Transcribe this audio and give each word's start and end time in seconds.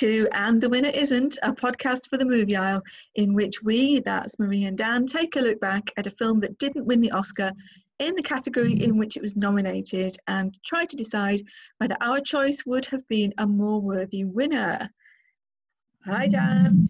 to 0.00 0.26
And 0.32 0.62
the 0.62 0.68
Winner 0.70 0.88
Isn't, 0.88 1.38
a 1.42 1.52
podcast 1.52 2.08
for 2.08 2.16
the 2.16 2.24
movie 2.24 2.56
aisle, 2.56 2.80
in 3.16 3.34
which 3.34 3.62
we, 3.62 4.00
that's 4.00 4.38
Marie 4.38 4.64
and 4.64 4.78
Dan, 4.78 5.06
take 5.06 5.36
a 5.36 5.40
look 5.40 5.60
back 5.60 5.92
at 5.98 6.06
a 6.06 6.10
film 6.12 6.40
that 6.40 6.56
didn't 6.56 6.86
win 6.86 7.02
the 7.02 7.10
Oscar 7.10 7.52
in 7.98 8.14
the 8.14 8.22
category 8.22 8.82
in 8.82 8.96
which 8.96 9.18
it 9.18 9.22
was 9.22 9.36
nominated 9.36 10.16
and 10.26 10.56
try 10.64 10.86
to 10.86 10.96
decide 10.96 11.42
whether 11.76 11.96
our 12.00 12.18
choice 12.18 12.64
would 12.64 12.86
have 12.86 13.06
been 13.08 13.34
a 13.36 13.46
more 13.46 13.78
worthy 13.78 14.24
winner. 14.24 14.88
Hi, 16.06 16.28
Dan. 16.28 16.88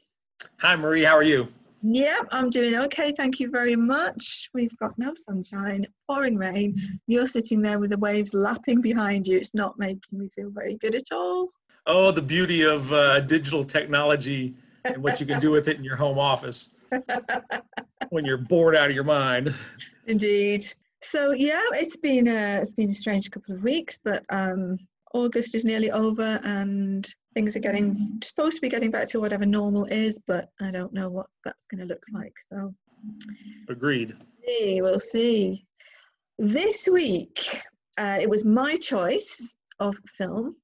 Hi, 0.61 0.77
Marie. 0.77 1.03
How 1.03 1.17
are 1.17 1.25
you? 1.25 1.49
Yeah, 1.83 2.21
I'm 2.31 2.49
doing 2.49 2.77
okay. 2.77 3.13
Thank 3.17 3.41
you 3.41 3.51
very 3.51 3.75
much. 3.75 4.51
We've 4.55 4.77
got 4.77 4.97
no 4.99 5.15
sunshine, 5.17 5.85
pouring 6.09 6.37
rain. 6.37 6.77
You're 7.09 7.27
sitting 7.27 7.61
there 7.61 7.81
with 7.81 7.91
the 7.91 7.99
waves 7.99 8.35
lapping 8.35 8.81
behind 8.81 9.27
you. 9.27 9.37
It's 9.37 9.53
not 9.53 9.81
making 9.81 10.17
me 10.17 10.29
feel 10.29 10.51
very 10.51 10.77
good 10.77 10.95
at 10.95 11.11
all. 11.11 11.49
Oh, 11.87 12.11
the 12.11 12.23
beauty 12.23 12.63
of 12.63 12.93
uh, 12.93 13.21
digital 13.21 13.65
technology 13.65 14.55
and 14.85 15.03
what 15.03 15.21
you 15.21 15.27
can 15.27 15.41
do 15.41 15.51
with 15.51 15.69
it 15.69 15.77
in 15.77 15.85
your 15.85 15.97
home 15.97 16.19
office 16.19 16.71
when 18.11 18.25
you're 18.25 18.39
bored 18.39 18.77
out 18.77 18.89
of 18.89 18.95
your 18.95 19.05
mind. 19.05 19.55
Indeed. 20.07 20.65
So 21.03 21.33
yeah, 21.33 21.63
it's 21.73 21.97
been 21.97 22.29
a 22.29 22.59
it's 22.61 22.73
been 22.73 22.91
a 22.91 22.95
strange 22.95 23.31
couple 23.31 23.55
of 23.55 23.63
weeks, 23.63 23.99
but 24.03 24.25
um, 24.29 24.79
August 25.15 25.55
is 25.55 25.65
nearly 25.65 25.91
over 25.91 26.41
and 26.45 27.09
things 27.35 27.57
are 27.57 27.61
getting 27.61 28.21
supposed 28.23 28.57
to 28.57 28.61
be 28.61 28.69
getting 28.69 28.91
back 28.91 29.09
to 29.09 29.21
whatever 29.21 29.47
normal 29.47 29.87
is, 29.87 30.19
but 30.27 30.49
I 30.61 30.71
don't 30.71 30.93
know 30.93 31.09
what 31.09 31.27
that's 31.45 31.67
going 31.67 31.81
to 31.81 31.87
look 31.87 32.03
like. 32.13 32.35
So 32.53 32.75
agreed. 33.69 34.17
See, 34.47 34.83
we'll 34.83 35.01
see. 35.01 35.65
This 36.39 36.89
week, 36.91 37.63
uh, 37.99 38.19
it 38.21 38.29
was 38.29 38.45
my 38.45 38.77
choice 38.77 39.55
of 39.79 39.97
film 40.19 40.57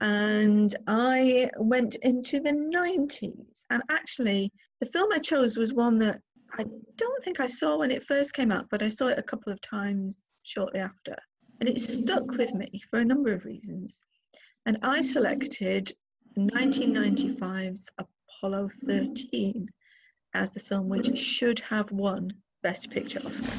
and 0.00 0.74
I 0.86 1.50
went 1.58 1.96
into 1.96 2.40
the 2.40 2.52
90s. 2.52 3.64
And 3.70 3.82
actually, 3.90 4.52
the 4.80 4.86
film 4.86 5.10
I 5.12 5.18
chose 5.18 5.56
was 5.56 5.72
one 5.72 5.98
that 5.98 6.20
I 6.56 6.64
don't 6.96 7.24
think 7.24 7.40
I 7.40 7.46
saw 7.46 7.78
when 7.78 7.90
it 7.90 8.04
first 8.04 8.32
came 8.32 8.52
out, 8.52 8.66
but 8.70 8.82
I 8.82 8.88
saw 8.88 9.08
it 9.08 9.18
a 9.18 9.22
couple 9.22 9.52
of 9.52 9.60
times 9.60 10.32
shortly 10.44 10.80
after. 10.80 11.16
And 11.60 11.68
it 11.68 11.78
stuck 11.80 12.30
with 12.30 12.54
me 12.54 12.80
for 12.90 13.00
a 13.00 13.04
number 13.04 13.32
of 13.32 13.44
reasons. 13.44 14.04
And 14.66 14.78
I 14.82 15.00
selected 15.00 15.92
1995's 16.36 17.88
Apollo 17.98 18.70
13 18.86 19.68
as 20.34 20.52
the 20.52 20.60
film 20.60 20.88
which 20.88 21.18
should 21.18 21.58
have 21.60 21.90
won 21.90 22.32
Best 22.62 22.90
Picture 22.90 23.20
Oscar. 23.24 23.52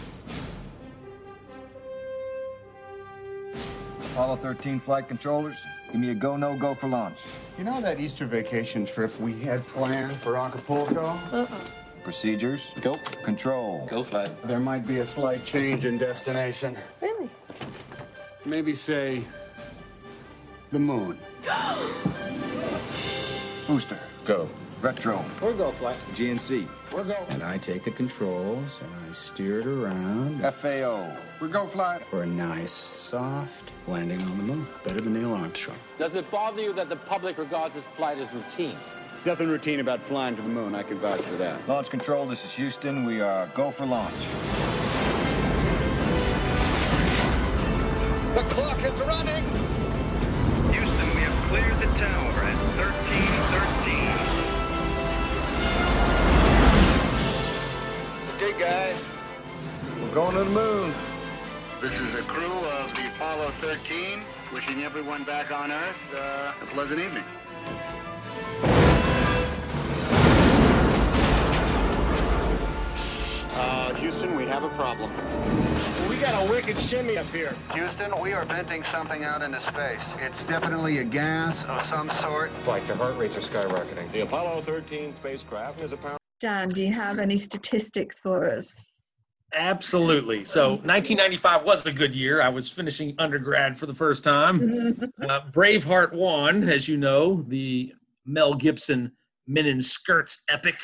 Apollo 4.14 4.38
13 4.38 4.80
flight 4.80 5.08
controllers, 5.08 5.58
give 5.92 6.02
me 6.02 6.10
a 6.12 6.16
go, 6.16 6.38
no 6.38 6.56
go 6.56 6.74
for 6.74 6.88
launch. 6.88 7.20
You 7.58 7.64
know 7.64 7.82
that 7.82 8.00
Easter 8.00 8.26
vacation 8.26 8.86
trip 8.86 9.18
we 9.20 9.40
had 9.40 9.66
planned 9.68 10.16
for 10.18 10.38
Acapulco? 10.38 11.20
Uh-uh. 11.32 11.48
Procedures? 12.04 12.72
Go. 12.82 12.96
Control. 13.24 13.86
Go 13.90 14.04
flight. 14.04 14.32
There 14.48 14.60
might 14.60 14.88
be 14.88 15.00
a 15.00 15.06
slight 15.06 15.44
change 15.46 15.86
in 15.86 15.98
destination. 15.98 16.78
Really? 17.02 17.30
Maybe 18.46 18.74
say 18.74 19.24
the 20.72 20.80
moon. 20.80 21.18
Booster. 23.68 24.00
Go. 24.26 24.50
Retro. 24.82 25.26
Or 25.42 25.54
go 25.54 25.72
flight. 25.72 25.98
GNC. 26.14 26.68
We're 26.94 27.04
go. 27.04 27.18
And 27.32 27.44
I 27.44 27.58
take 27.58 27.84
the 27.84 27.92
controls 27.92 28.80
and 28.82 28.90
I 29.10 29.14
steer 29.14 29.60
it 29.60 29.66
around 29.68 30.42
FAO. 30.42 31.16
We're 31.42 31.50
go 31.50 31.68
flight. 31.68 32.02
for 32.10 32.24
a 32.24 32.26
nice, 32.26 32.72
soft 32.72 33.72
landing 33.88 34.22
on 34.22 34.38
the 34.38 34.44
moon. 34.44 34.68
Better 34.86 35.02
than 35.02 35.14
Neil 35.14 35.34
Armstrong. 35.34 35.78
Does 35.98 36.16
it 36.16 36.30
bother 36.32 36.62
you 36.62 36.72
that 36.74 36.88
the 36.88 36.96
public 36.96 37.38
regards 37.38 37.76
this 37.76 37.88
flight 37.88 38.18
as 38.20 38.34
routine? 38.34 38.76
There's 39.08 39.26
nothing 39.26 39.50
routine 39.50 39.82
about 39.82 40.02
flying 40.02 40.36
to 40.38 40.42
the 40.42 40.50
moon. 40.50 40.76
I 40.76 40.84
can 40.84 40.98
vouch 41.00 41.22
for 41.22 41.36
that. 41.36 41.68
Launch 41.68 41.90
control, 41.90 42.26
this 42.26 42.46
is 42.46 42.54
Houston. 42.54 43.04
We 43.04 43.20
are 43.20 43.48
go 43.48 43.72
for 43.72 43.86
launch. 43.86 44.69
Going 60.14 60.36
to 60.36 60.44
the 60.44 60.50
moon. 60.50 60.94
This 61.82 62.00
is 62.00 62.12
the 62.12 62.22
crew 62.24 62.52
of 62.52 62.94
the 62.96 63.08
Apollo 63.16 63.52
13, 63.62 64.22
wishing 64.54 64.84
everyone 64.84 65.24
back 65.24 65.52
on 65.52 65.72
Earth 65.72 66.16
uh, 66.16 66.54
a 66.62 66.66
pleasant 66.68 67.00
evening. 67.00 67.24
Uh, 73.54 73.94
Houston, 73.96 74.36
we 74.36 74.46
have 74.46 74.64
a 74.64 74.70
problem. 74.70 75.12
We 76.10 76.18
got 76.18 76.48
a 76.48 76.52
wicked 76.52 76.78
shimmy 76.80 77.18
up 77.18 77.28
here. 77.28 77.56
Houston, 77.74 78.20
we 78.20 78.34
are 78.34 78.46
venting 78.46 78.84
something 78.84 79.24
out 79.24 79.42
into 79.42 79.60
space. 79.60 80.02
It's 80.20 80.44
definitely 80.46 81.00
a 81.00 81.04
gas 81.04 81.66
of 81.66 81.86
some 81.86 82.10
sort. 82.10 82.50
Flight, 82.64 82.88
the 82.88 82.96
heart 82.96 83.18
rates 83.18 83.38
are 83.38 83.42
skyrocketing. 83.42 84.12
The 84.12 84.22
Apollo 84.22 84.64
13 84.64 85.14
spacecraft 85.14 85.80
is 85.82 85.92
apparently. 85.92 86.20
Dan, 86.40 86.70
do 86.70 86.82
you 86.82 86.94
have 86.94 87.20
any 87.20 87.38
statistics 87.38 88.18
for 88.18 88.50
us? 88.50 88.82
Absolutely. 89.54 90.46
So 90.46 90.78
mm-hmm. 90.78 90.88
1995 90.88 91.64
was 91.64 91.86
a 91.86 91.94
good 91.94 92.14
year. 92.14 92.42
I 92.42 92.50
was 92.50 92.70
finishing 92.70 93.16
undergrad 93.18 93.78
for 93.78 93.86
the 93.86 93.96
first 93.96 94.24
time. 94.24 94.60
Mm-hmm. 94.60 95.30
Uh, 95.30 95.42
Braveheart 95.52 96.14
won, 96.14 96.70
as 96.70 96.88
you 96.88 96.98
know, 96.98 97.44
the 97.48 97.94
Mel 98.26 98.54
Gibson 98.54 99.12
Men 99.48 99.66
in 99.66 99.82
Skirts 99.82 100.44
epic. 100.50 100.76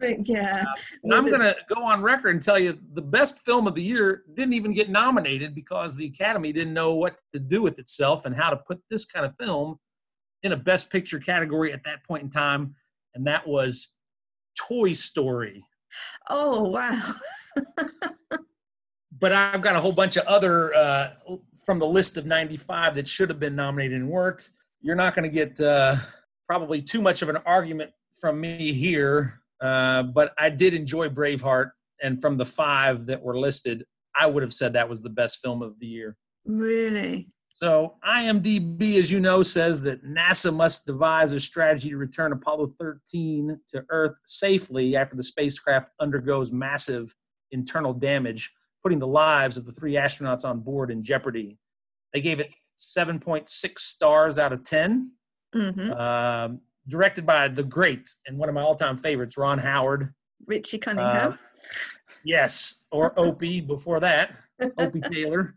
Yeah. 0.00 0.64
Uh, 0.66 0.72
and 1.04 1.14
I'm 1.14 1.28
going 1.28 1.40
to 1.40 1.56
go 1.72 1.82
on 1.84 2.02
record 2.02 2.30
and 2.30 2.42
tell 2.42 2.58
you 2.58 2.78
the 2.94 3.02
best 3.02 3.44
film 3.44 3.66
of 3.66 3.74
the 3.74 3.82
year 3.82 4.22
didn't 4.34 4.52
even 4.52 4.72
get 4.72 4.90
nominated 4.90 5.54
because 5.54 5.96
the 5.96 6.06
Academy 6.06 6.52
didn't 6.52 6.74
know 6.74 6.94
what 6.94 7.16
to 7.32 7.40
do 7.40 7.62
with 7.62 7.78
itself 7.78 8.24
and 8.24 8.34
how 8.34 8.50
to 8.50 8.56
put 8.56 8.80
this 8.90 9.04
kind 9.04 9.26
of 9.26 9.34
film 9.38 9.78
in 10.42 10.52
a 10.52 10.56
Best 10.56 10.90
Picture 10.90 11.18
category 11.18 11.72
at 11.72 11.84
that 11.84 12.04
point 12.04 12.22
in 12.22 12.30
time. 12.30 12.74
And 13.14 13.26
that 13.26 13.46
was 13.46 13.94
Toy 14.56 14.92
Story. 14.92 15.64
Oh, 16.28 16.62
wow. 16.64 17.14
but 19.20 19.32
I've 19.32 19.62
got 19.62 19.76
a 19.76 19.80
whole 19.80 19.92
bunch 19.92 20.16
of 20.16 20.26
other 20.26 20.74
uh, 20.74 21.10
from 21.64 21.78
the 21.78 21.86
list 21.86 22.16
of 22.16 22.26
95 22.26 22.96
that 22.96 23.08
should 23.08 23.28
have 23.30 23.40
been 23.40 23.56
nominated 23.56 24.00
and 24.00 24.08
weren't. 24.08 24.48
You're 24.80 24.96
not 24.96 25.14
going 25.14 25.30
to 25.30 25.34
get 25.34 25.60
uh, 25.60 25.96
probably 26.48 26.82
too 26.82 27.00
much 27.00 27.22
of 27.22 27.28
an 27.28 27.38
argument 27.46 27.92
from 28.20 28.40
me 28.40 28.72
here, 28.72 29.40
uh, 29.60 30.02
but 30.02 30.32
I 30.38 30.50
did 30.50 30.74
enjoy 30.74 31.08
Braveheart. 31.08 31.70
And 32.02 32.20
from 32.20 32.36
the 32.36 32.46
five 32.46 33.06
that 33.06 33.22
were 33.22 33.38
listed, 33.38 33.84
I 34.14 34.26
would 34.26 34.42
have 34.42 34.52
said 34.52 34.72
that 34.72 34.88
was 34.88 35.00
the 35.00 35.08
best 35.08 35.40
film 35.40 35.62
of 35.62 35.78
the 35.78 35.86
year. 35.86 36.16
Really? 36.44 37.28
So, 37.62 37.94
IMDb, 38.04 38.98
as 38.98 39.12
you 39.12 39.20
know, 39.20 39.44
says 39.44 39.82
that 39.82 40.04
NASA 40.04 40.52
must 40.52 40.84
devise 40.84 41.30
a 41.30 41.38
strategy 41.38 41.90
to 41.90 41.96
return 41.96 42.32
Apollo 42.32 42.74
13 42.80 43.56
to 43.68 43.84
Earth 43.88 44.16
safely 44.26 44.96
after 44.96 45.14
the 45.14 45.22
spacecraft 45.22 45.90
undergoes 46.00 46.50
massive 46.50 47.14
internal 47.52 47.94
damage, 47.94 48.50
putting 48.82 48.98
the 48.98 49.06
lives 49.06 49.56
of 49.56 49.64
the 49.64 49.70
three 49.70 49.92
astronauts 49.92 50.44
on 50.44 50.58
board 50.58 50.90
in 50.90 51.04
jeopardy. 51.04 51.56
They 52.12 52.20
gave 52.20 52.40
it 52.40 52.50
7.6 52.80 53.78
stars 53.78 54.38
out 54.38 54.52
of 54.52 54.64
10. 54.64 55.12
Mm-hmm. 55.54 55.92
Um, 55.92 56.62
directed 56.88 57.24
by 57.24 57.46
the 57.46 57.62
great 57.62 58.10
and 58.26 58.38
one 58.38 58.48
of 58.48 58.56
my 58.56 58.62
all-time 58.62 58.96
favorites, 58.96 59.38
Ron 59.38 59.60
Howard. 59.60 60.12
Richie 60.46 60.78
Cunningham. 60.78 61.34
Uh, 61.34 61.36
yes, 62.24 62.86
or 62.90 63.16
Opie 63.16 63.60
before 63.60 64.00
that, 64.00 64.36
Opie 64.78 65.00
Taylor. 65.00 65.54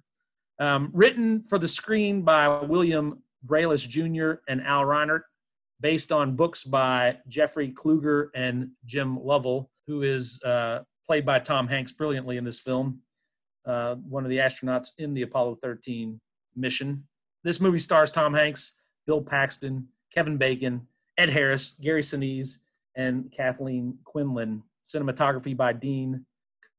Um, 0.59 0.89
written 0.93 1.43
for 1.49 1.59
the 1.59 1.67
screen 1.67 2.21
by 2.21 2.47
William 2.61 3.21
Broyles 3.45 3.87
Jr. 3.87 4.41
and 4.47 4.61
Al 4.61 4.83
Reinert, 4.83 5.23
based 5.81 6.11
on 6.11 6.35
books 6.35 6.63
by 6.63 7.17
Jeffrey 7.27 7.71
Kluger 7.71 8.29
and 8.33 8.71
Jim 8.85 9.21
Lovell, 9.21 9.69
who 9.85 10.01
is 10.01 10.41
uh, 10.43 10.79
played 11.05 11.25
by 11.25 11.39
Tom 11.39 11.67
Hanks 11.67 11.91
brilliantly 11.91 12.37
in 12.37 12.43
this 12.43 12.59
film, 12.59 13.01
uh, 13.65 13.95
one 13.95 14.23
of 14.23 14.29
the 14.29 14.37
astronauts 14.37 14.91
in 14.97 15.13
the 15.13 15.21
Apollo 15.23 15.59
13 15.61 16.19
mission. 16.55 17.05
This 17.43 17.59
movie 17.59 17.79
stars 17.79 18.11
Tom 18.11 18.33
Hanks, 18.33 18.73
Bill 19.05 19.21
Paxton, 19.21 19.87
Kevin 20.13 20.37
Bacon, 20.37 20.87
Ed 21.17 21.29
Harris, 21.29 21.77
Gary 21.81 22.01
Sinise, 22.01 22.59
and 22.95 23.31
Kathleen 23.31 23.97
Quinlan. 24.03 24.63
Cinematography 24.85 25.55
by 25.55 25.73
Dean 25.73 26.25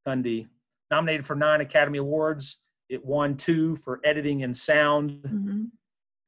Cundey. 0.06 0.48
Nominated 0.90 1.26
for 1.26 1.34
nine 1.34 1.60
Academy 1.60 1.98
Awards. 1.98 2.62
It 2.88 3.04
won 3.04 3.36
two 3.36 3.76
for 3.76 4.00
editing 4.04 4.42
and 4.42 4.56
sound. 4.56 5.12
Mm-hmm. 5.22 5.64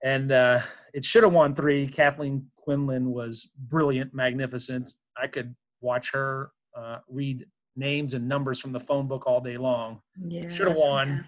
And 0.02 0.32
uh, 0.32 0.60
it 0.94 1.05
should 1.05 1.25
have 1.25 1.32
won 1.32 1.55
three. 1.55 1.87
Kathleen 1.87 2.46
Quinlan 2.56 3.10
was 3.10 3.50
brilliant, 3.56 4.14
magnificent. 4.14 4.93
I 5.20 5.26
could 5.26 5.55
watch 5.81 6.12
her 6.12 6.50
uh, 6.76 6.99
read 7.08 7.46
names 7.76 8.14
and 8.14 8.28
numbers 8.28 8.60
from 8.60 8.72
the 8.72 8.81
phone 8.81 9.06
book 9.06 9.26
all 9.26 9.40
day 9.40 9.56
long. 9.56 10.00
Yeah. 10.20 10.49
Should 10.49 10.69
have 10.69 10.76
won, 10.76 11.25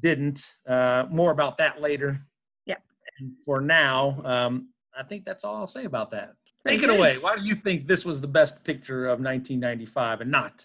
didn't. 0.00 0.54
Uh, 0.66 1.04
more 1.10 1.30
about 1.30 1.58
that 1.58 1.80
later. 1.80 2.20
Yeah. 2.66 2.76
And 3.18 3.32
for 3.44 3.60
now, 3.60 4.20
um, 4.24 4.68
I 4.98 5.02
think 5.02 5.24
that's 5.24 5.44
all 5.44 5.56
I'll 5.56 5.66
say 5.66 5.84
about 5.84 6.10
that. 6.10 6.32
Take 6.66 6.82
it 6.82 6.90
away. 6.90 7.16
Why 7.18 7.36
do 7.36 7.42
you 7.42 7.54
think 7.54 7.86
this 7.88 8.04
was 8.04 8.20
the 8.20 8.28
best 8.28 8.64
picture 8.64 9.06
of 9.06 9.20
1995 9.20 10.20
and 10.20 10.30
not? 10.30 10.64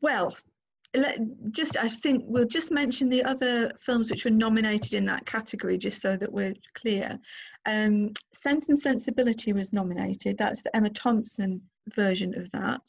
Well, 0.00 0.34
just 1.50 1.76
I 1.76 1.88
think 1.88 2.24
we'll 2.26 2.46
just 2.46 2.70
mention 2.70 3.08
the 3.08 3.24
other 3.24 3.72
films 3.80 4.10
which 4.10 4.24
were 4.24 4.30
nominated 4.30 4.94
in 4.94 5.04
that 5.06 5.26
category, 5.26 5.76
just 5.76 6.00
so 6.00 6.16
that 6.16 6.32
we're 6.32 6.54
clear. 6.74 7.18
Um, 7.66 8.12
Sense 8.32 8.68
and 8.68 8.78
Sensibility 8.78 9.52
was 9.52 9.72
nominated. 9.72 10.38
That's 10.38 10.62
the 10.62 10.74
Emma 10.76 10.90
Thompson 10.90 11.60
version 11.94 12.38
of 12.38 12.50
that, 12.52 12.82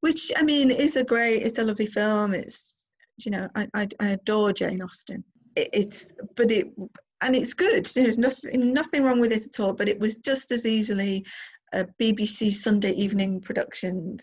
which 0.00 0.30
I 0.36 0.42
mean 0.42 0.70
is 0.70 0.96
a 0.96 1.04
great, 1.04 1.42
it's 1.42 1.58
a 1.58 1.64
lovely 1.64 1.86
film. 1.86 2.34
It's 2.34 2.88
you 3.18 3.30
know 3.30 3.48
I 3.54 3.68
I, 3.74 3.88
I 4.00 4.08
adore 4.10 4.52
Jane 4.52 4.82
Austen. 4.82 5.24
It, 5.56 5.70
it's 5.72 6.12
but 6.36 6.50
it 6.50 6.72
and 7.20 7.34
it's 7.34 7.54
good. 7.54 7.86
There's 7.86 8.18
nothing 8.18 8.72
nothing 8.72 9.02
wrong 9.02 9.20
with 9.20 9.32
it 9.32 9.46
at 9.46 9.60
all. 9.60 9.72
But 9.72 9.88
it 9.88 9.98
was 9.98 10.16
just 10.16 10.52
as 10.52 10.66
easily 10.66 11.24
a 11.72 11.84
BBC 12.00 12.52
Sunday 12.52 12.92
evening 12.92 13.40
production. 13.40 14.18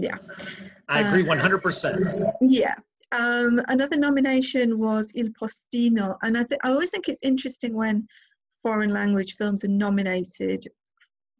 Yeah, 0.00 0.16
I 0.88 1.08
agree 1.08 1.24
100%. 1.24 2.32
yeah. 2.40 2.74
Um, 3.12 3.60
another 3.68 3.96
nomination 3.96 4.78
was 4.78 5.12
Il 5.16 5.28
Postino, 5.30 6.16
and 6.22 6.38
I, 6.38 6.44
th- 6.44 6.60
I 6.62 6.70
always 6.70 6.90
think 6.90 7.08
it's 7.08 7.24
interesting 7.24 7.74
when 7.74 8.06
foreign 8.62 8.90
language 8.90 9.34
films 9.36 9.64
are 9.64 9.68
nominated 9.68 10.64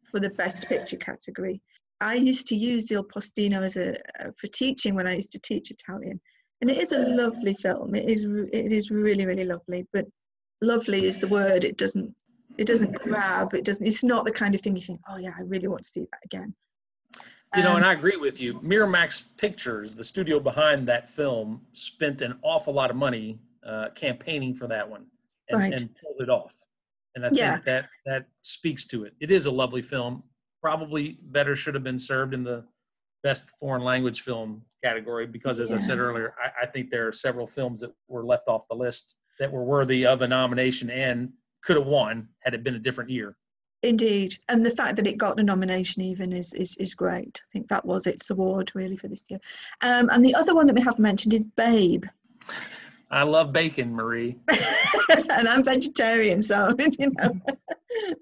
for 0.03 0.19
the 0.19 0.29
best 0.31 0.67
picture 0.67 0.97
category. 0.97 1.61
I 2.01 2.15
used 2.15 2.47
to 2.47 2.55
use 2.55 2.91
Il 2.91 3.05
Postino 3.05 3.63
as 3.63 3.77
a 3.77 3.95
for 4.37 4.47
teaching 4.47 4.95
when 4.95 5.07
I 5.07 5.15
used 5.15 5.31
to 5.31 5.39
teach 5.39 5.71
Italian, 5.71 6.19
and 6.59 6.69
it 6.69 6.77
is 6.77 6.91
a 6.91 6.99
lovely 6.99 7.53
film. 7.53 7.95
It 7.95 8.09
is 8.09 8.25
it 8.25 8.71
is 8.71 8.91
really 8.91 9.25
really 9.25 9.45
lovely, 9.45 9.87
but 9.93 10.05
lovely 10.61 11.05
is 11.05 11.19
the 11.19 11.27
word. 11.27 11.63
It 11.63 11.77
doesn't 11.77 12.13
it 12.57 12.67
doesn't 12.67 12.93
grab. 12.93 13.53
It 13.53 13.63
doesn't. 13.63 13.85
It's 13.85 14.03
not 14.03 14.25
the 14.25 14.31
kind 14.31 14.55
of 14.55 14.61
thing 14.61 14.75
you 14.75 14.81
think, 14.81 14.99
oh 15.09 15.17
yeah, 15.17 15.33
I 15.37 15.43
really 15.43 15.67
want 15.67 15.83
to 15.83 15.89
see 15.89 16.01
that 16.01 16.19
again. 16.25 16.53
You 17.55 17.63
know, 17.63 17.71
Um, 17.71 17.77
and 17.77 17.85
I 17.85 17.91
agree 17.93 18.15
with 18.15 18.39
you. 18.39 18.55
Miramax 18.61 19.35
Pictures, 19.37 19.93
the 19.93 20.03
studio 20.05 20.39
behind 20.39 20.87
that 20.87 21.09
film, 21.09 21.65
spent 21.73 22.21
an 22.21 22.39
awful 22.43 22.73
lot 22.73 22.89
of 22.89 22.95
money 22.95 23.39
uh, 23.63 23.89
campaigning 23.89 24.55
for 24.55 24.67
that 24.67 24.89
one 24.89 25.05
and, 25.49 25.59
Right. 25.59 25.73
and 25.73 25.93
pulled 25.97 26.21
it 26.21 26.29
off. 26.29 26.57
And 27.13 27.25
I 27.25 27.29
Yeah. 27.33 27.53
think 27.53 27.65
that 27.65 27.89
that 28.05 28.25
speaks 28.41 28.85
to 28.85 29.03
it. 29.03 29.13
It 29.19 29.31
is 29.31 29.45
a 29.47 29.51
lovely 29.51 29.81
film. 29.81 30.23
Probably 30.61 31.19
better 31.23 31.55
should 31.55 31.75
have 31.75 31.83
been 31.83 31.99
served 31.99 32.33
in 32.33 32.43
the 32.43 32.65
best 33.21 33.49
foreign 33.51 33.83
language 33.83 34.21
film 34.21 34.63
category 34.83 35.27
because, 35.27 35.59
as 35.59 35.73
I 35.73 35.77
said 35.77 35.99
earlier, 35.99 36.33
I, 36.43 36.63
I 36.63 36.65
think 36.65 36.89
there 36.89 37.07
are 37.07 37.11
several 37.11 37.45
films 37.45 37.81
that 37.81 37.93
were 38.07 38.23
left 38.25 38.47
off 38.47 38.67
the 38.69 38.75
list 38.75 39.15
that 39.39 39.51
were 39.51 39.63
worthy 39.63 40.05
of 40.05 40.21
a 40.21 40.27
nomination 40.27 40.89
and 40.89 41.33
could 41.61 41.75
have 41.75 41.85
won 41.85 42.29
had 42.39 42.53
it 42.55 42.63
been 42.63 42.75
a 42.75 42.79
different 42.79 43.09
year. 43.11 43.37
Indeed, 43.83 44.37
and 44.47 44.65
the 44.65 44.71
fact 44.71 44.95
that 44.97 45.07
it 45.07 45.17
got 45.17 45.37
the 45.37 45.43
nomination 45.43 46.03
even 46.03 46.33
is 46.33 46.53
is, 46.53 46.77
is 46.77 46.93
great. 46.93 47.41
I 47.43 47.51
think 47.51 47.67
that 47.69 47.83
was 47.85 48.05
its 48.05 48.29
award 48.29 48.71
really 48.75 48.95
for 48.95 49.07
this 49.07 49.23
year. 49.29 49.39
Um, 49.81 50.09
and 50.11 50.23
the 50.23 50.35
other 50.35 50.53
one 50.53 50.67
that 50.67 50.75
we 50.75 50.81
haven't 50.81 50.99
mentioned 50.99 51.33
is 51.33 51.45
Babe, 51.45 52.05
I 53.09 53.23
love 53.23 53.51
bacon, 53.51 53.93
Marie. 53.93 54.37
and 55.29 55.47
I'm 55.47 55.63
vegetarian, 55.63 56.41
so 56.41 56.73
you 56.99 57.11
know, 57.19 57.41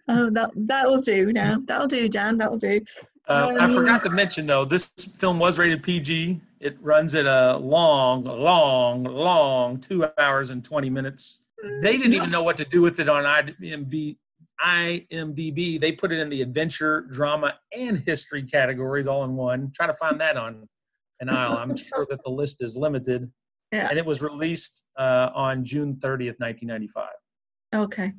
oh, 0.07 0.29
that 0.31 0.51
that'll 0.55 1.01
do 1.01 1.31
now. 1.31 1.61
That'll 1.65 1.87
do, 1.87 2.09
Dan. 2.09 2.37
That'll 2.37 2.57
do. 2.57 2.81
Uh, 3.27 3.55
I 3.59 3.65
Um, 3.65 3.73
forgot 3.73 4.01
to 4.03 4.09
mention 4.09 4.47
though, 4.47 4.65
this 4.65 4.87
film 5.17 5.37
was 5.37 5.59
rated 5.59 5.83
PG. 5.83 6.41
It 6.59 6.77
runs 6.81 7.13
at 7.15 7.25
a 7.27 7.57
long, 7.57 8.23
long, 8.23 9.03
long 9.03 9.79
two 9.79 10.07
hours 10.17 10.49
and 10.49 10.63
twenty 10.63 10.89
minutes. 10.89 11.45
They 11.81 11.97
didn't 11.97 12.13
even 12.13 12.31
know 12.31 12.43
what 12.43 12.57
to 12.57 12.65
do 12.65 12.81
with 12.81 12.99
it 12.99 13.09
on 13.09 13.25
IMDb. 13.25 14.17
IMDb. 14.65 15.79
They 15.79 15.91
put 15.91 16.11
it 16.11 16.19
in 16.19 16.29
the 16.29 16.41
adventure, 16.41 17.01
drama, 17.09 17.55
and 17.77 17.97
history 17.97 18.43
categories 18.43 19.07
all 19.07 19.23
in 19.23 19.35
one. 19.35 19.71
Try 19.73 19.87
to 19.87 19.93
find 19.93 20.19
that 20.21 20.37
on 20.37 20.67
an 21.19 21.29
aisle. 21.29 21.57
I'm 21.57 21.75
sure 21.77 22.05
that 22.09 22.23
the 22.23 22.31
list 22.31 22.61
is 22.63 22.75
limited. 22.75 23.31
Yeah. 23.71 23.87
And 23.89 23.99
it 23.99 24.05
was 24.05 24.21
released 24.21 24.87
uh, 24.97 25.29
on 25.35 25.63
June 25.63 25.95
30th, 25.95 26.39
1995. 26.39 27.07
Okay. 27.75 28.13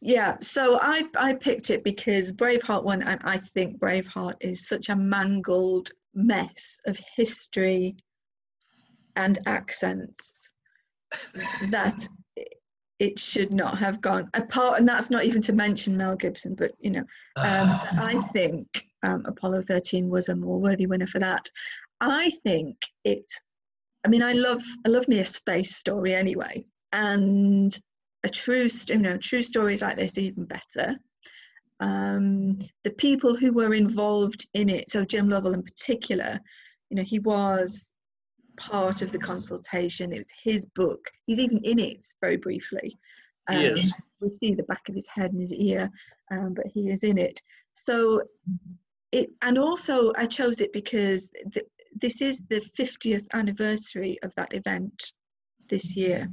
Yeah, 0.00 0.36
so 0.40 0.78
I 0.80 1.08
I 1.16 1.34
picked 1.34 1.70
it 1.70 1.82
because 1.82 2.32
Braveheart 2.32 2.84
won, 2.84 3.02
and 3.02 3.20
I 3.24 3.38
think 3.38 3.80
Braveheart 3.80 4.36
is 4.40 4.68
such 4.68 4.90
a 4.90 4.96
mangled 4.96 5.90
mess 6.14 6.80
of 6.86 7.00
history 7.16 7.96
and 9.16 9.38
accents 9.46 10.52
that 11.70 12.06
it- 12.98 13.18
should 13.18 13.52
not 13.52 13.78
have 13.78 14.00
gone 14.00 14.28
apart. 14.34 14.78
And 14.78 14.88
that's 14.88 15.10
not 15.10 15.24
even 15.24 15.42
to 15.42 15.52
mention 15.52 15.96
Mel 15.96 16.16
Gibson, 16.16 16.54
but 16.54 16.72
you 16.80 16.90
know, 16.90 17.04
um, 17.36 17.68
I 17.98 18.20
think 18.32 18.66
um, 19.02 19.24
Apollo 19.26 19.62
13 19.62 20.08
was 20.08 20.28
a 20.28 20.36
more 20.36 20.60
worthy 20.60 20.86
winner 20.86 21.06
for 21.06 21.18
that. 21.18 21.48
I 22.00 22.30
think 22.44 22.76
it. 23.04 23.24
I 24.04 24.08
mean, 24.08 24.22
I 24.22 24.32
love 24.32 24.62
I 24.86 24.90
love 24.90 25.08
me 25.08 25.18
a 25.20 25.24
space 25.24 25.76
story 25.76 26.14
anyway, 26.14 26.64
and 26.92 27.76
a 28.24 28.28
true, 28.28 28.68
st- 28.68 28.98
you 28.98 29.02
know, 29.02 29.16
true 29.16 29.42
stories 29.42 29.82
like 29.82 29.96
this 29.96 30.16
are 30.16 30.20
even 30.20 30.44
better. 30.44 30.96
Um, 31.80 32.58
the 32.84 32.90
people 32.90 33.36
who 33.36 33.52
were 33.52 33.74
involved 33.74 34.46
in 34.54 34.68
it, 34.68 34.90
so 34.90 35.04
Jim 35.04 35.28
Lovell 35.28 35.54
in 35.54 35.62
particular, 35.62 36.40
you 36.90 36.96
know, 36.96 37.02
he 37.02 37.18
was 37.18 37.94
part 38.56 39.02
of 39.02 39.12
the 39.12 39.18
consultation. 39.18 40.12
It 40.12 40.18
was 40.18 40.30
his 40.42 40.66
book. 40.66 41.10
He's 41.26 41.38
even 41.38 41.58
in 41.58 41.78
it 41.78 42.04
very 42.20 42.36
briefly. 42.36 42.98
Um, 43.48 43.56
He 43.56 43.66
is. 43.66 43.92
We 44.20 44.30
see 44.30 44.54
the 44.54 44.62
back 44.64 44.88
of 44.88 44.94
his 44.94 45.06
head 45.08 45.32
and 45.32 45.40
his 45.40 45.52
ear, 45.52 45.90
um, 46.30 46.54
but 46.54 46.66
he 46.72 46.90
is 46.90 47.04
in 47.04 47.18
it. 47.18 47.40
So 47.74 48.22
it, 49.12 49.30
and 49.42 49.58
also 49.58 50.12
I 50.16 50.26
chose 50.26 50.60
it 50.60 50.72
because 50.72 51.30
th- 51.52 51.66
this 52.00 52.22
is 52.22 52.42
the 52.48 52.60
50th 52.78 53.26
anniversary 53.34 54.18
of 54.22 54.34
that 54.36 54.54
event 54.54 55.12
this 55.68 55.96
year. 55.96 56.28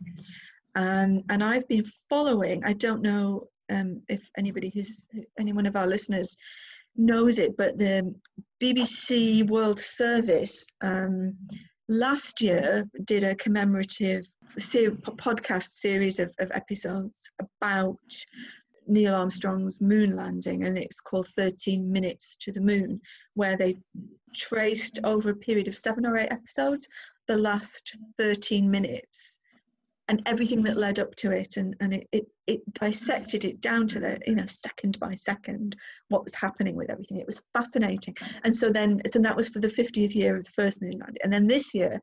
Um, 0.76 1.24
and 1.30 1.44
I've 1.44 1.68
been 1.68 1.86
following, 2.10 2.64
I 2.66 2.74
don't 2.74 3.02
know 3.02 3.48
um, 3.70 4.02
if 4.10 4.30
anybody 4.38 4.72
who's, 4.74 5.08
any 5.40 5.54
one 5.54 5.66
of 5.66 5.76
our 5.76 5.88
listeners 5.88 6.36
knows 6.96 7.40
it, 7.40 7.56
but 7.58 7.78
the 7.78 8.14
BBC 8.62 9.48
World 9.50 9.80
Service 9.80 10.66
um, 10.82 11.36
last 11.90 12.42
year 12.42 12.86
did 13.06 13.24
a 13.24 13.36
commemorative 13.36 14.26
ser- 14.60 14.92
podcast 14.92 15.70
series 15.70 16.20
of, 16.20 16.34
of 16.40 16.52
episodes 16.52 17.30
about 17.40 17.98
Neil 18.88 19.16
Armstrong's 19.16 19.80
moon 19.82 20.16
landing, 20.16 20.64
and 20.64 20.78
it's 20.78 21.00
called 21.00 21.28
13 21.38 21.92
Minutes 21.92 22.36
to 22.42 22.52
the 22.52 22.62
Moon, 22.62 23.00
where 23.34 23.58
they 23.58 23.78
traced 24.36 25.00
over 25.04 25.30
a 25.30 25.36
period 25.36 25.68
of 25.68 25.76
seven 25.76 26.06
or 26.06 26.18
eight 26.18 26.32
episodes 26.32 26.88
the 27.28 27.38
last 27.38 27.98
13 28.18 28.70
minutes 28.70 29.40
and 30.10 30.22
everything 30.26 30.62
that 30.64 30.78
led 30.78 31.00
up 31.00 31.16
to 31.16 31.32
it 31.32 31.58
and, 31.58 31.76
and 31.80 31.94
it, 31.94 32.08
it, 32.12 32.28
it 32.48 32.74
dissected 32.74 33.46
it 33.46 33.62
down 33.62 33.88
to 33.88 34.00
the 34.00 34.20
you 34.28 34.36
know 34.36 34.46
second 34.46 35.00
by 35.00 35.16
second 35.16 35.76
what 36.10 36.24
was 36.24 36.36
happening 36.36 36.76
with 36.76 36.90
everything. 36.90 37.20
It 37.20 37.26
was 37.26 37.44
fascinating. 37.54 38.16
And 38.44 38.54
so 38.54 38.70
then 38.70 39.02
so 39.10 39.20
that 39.20 39.36
was 39.36 39.50
for 39.50 39.60
the 39.60 39.68
50th 39.68 40.14
year 40.14 40.36
of 40.36 40.44
the 40.44 40.52
first 40.52 40.82
moon 40.82 41.00
landing 41.00 41.22
and 41.24 41.32
then 41.32 41.48
this 41.48 41.74
year 41.74 42.02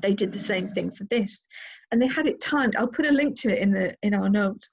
they 0.00 0.14
did 0.14 0.32
the 0.32 0.38
same 0.38 0.68
thing 0.68 0.92
for 0.92 1.04
this. 1.04 1.46
And 1.90 2.00
they 2.00 2.06
had 2.06 2.26
it 2.26 2.40
timed. 2.40 2.76
I'll 2.76 2.86
put 2.86 3.06
a 3.06 3.12
link 3.12 3.38
to 3.40 3.48
it 3.48 3.58
in 3.58 3.72
the 3.72 3.96
in 4.02 4.14
our 4.14 4.28
notes. 4.28 4.70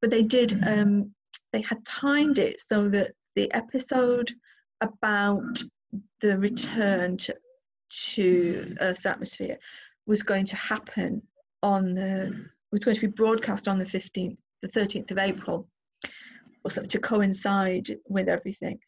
But 0.00 0.10
they 0.10 0.22
did 0.22 0.58
um 0.66 1.12
they 1.52 1.62
had 1.62 1.84
timed 1.84 2.38
it 2.38 2.60
so 2.60 2.88
that 2.90 3.12
the 3.34 3.52
episode 3.52 4.32
about 4.80 5.62
the 6.20 6.38
return 6.38 7.16
to, 7.16 7.34
to 7.90 8.76
earth's 8.80 9.06
atmosphere 9.06 9.58
was 10.06 10.22
going 10.22 10.46
to 10.46 10.56
happen 10.56 11.22
on 11.62 11.94
the 11.94 12.46
was 12.70 12.80
going 12.80 12.94
to 12.94 13.00
be 13.00 13.06
broadcast 13.06 13.68
on 13.68 13.78
the 13.78 13.84
15th 13.84 14.36
the 14.62 14.68
13th 14.68 15.10
of 15.10 15.18
april. 15.18 15.68
Or 16.64 16.70
so 16.70 16.84
to 16.86 16.98
coincide 17.00 17.88
with 18.08 18.28
everything. 18.28 18.78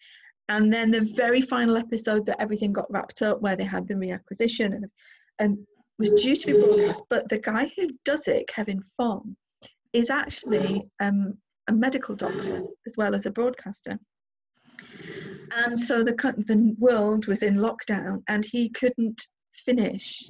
And 0.49 0.73
then 0.73 0.93
the 0.93 1.01
very 1.01 1.41
final 1.41 1.77
episode 1.77 2.25
that 2.27 2.41
everything 2.41 2.73
got 2.73 2.91
wrapped 2.91 3.23
up 3.23 3.41
where 3.41 3.57
they 3.57 3.65
had 3.65 3.89
the 3.89 3.95
reacquisition 3.95 4.75
and 4.75 4.87
and 5.41 5.59
was 5.99 6.11
due 6.11 6.37
to 6.37 6.47
be 6.47 6.53
broadcast 6.53 7.03
but 7.09 7.29
the 7.29 7.39
guy 7.39 7.71
who 7.77 7.89
does 8.05 8.27
it 8.27 8.49
kevin 8.49 8.83
fong 8.97 9.37
is 9.93 10.11
actually 10.11 10.83
um, 11.01 11.39
a 11.69 11.73
medical 11.73 12.15
doctor 12.15 12.63
as 12.87 12.95
well 12.99 13.15
as 13.15 13.27
a 13.27 13.31
broadcaster. 13.31 13.99
And 15.57 15.79
so 15.79 16.03
the 16.03 16.13
the 16.47 16.75
world 16.79 17.27
was 17.29 17.43
in 17.43 17.57
lockdown 17.57 18.23
and 18.29 18.45
he 18.45 18.69
couldn't 18.71 19.27
finish 19.55 20.25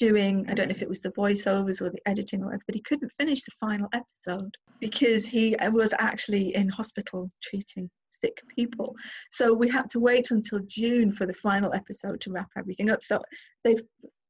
doing 0.00 0.46
i 0.48 0.54
don't 0.54 0.68
know 0.68 0.72
if 0.72 0.82
it 0.82 0.88
was 0.88 1.00
the 1.00 1.12
voiceovers 1.12 1.82
or 1.82 1.90
the 1.90 2.00
editing 2.06 2.42
or 2.42 2.46
whatever 2.46 2.62
but 2.66 2.74
he 2.74 2.80
couldn't 2.80 3.12
finish 3.12 3.42
the 3.42 3.50
final 3.60 3.88
episode 3.92 4.56
because 4.80 5.26
he 5.26 5.54
uh, 5.56 5.70
was 5.70 5.92
actually 5.98 6.54
in 6.56 6.68
hospital 6.68 7.30
treating 7.42 7.88
sick 8.08 8.42
people 8.56 8.96
so 9.30 9.52
we 9.52 9.68
had 9.68 9.90
to 9.90 10.00
wait 10.00 10.30
until 10.30 10.58
june 10.66 11.12
for 11.12 11.26
the 11.26 11.34
final 11.34 11.72
episode 11.74 12.18
to 12.20 12.32
wrap 12.32 12.48
everything 12.56 12.88
up 12.90 13.04
so 13.04 13.20
they've 13.62 13.82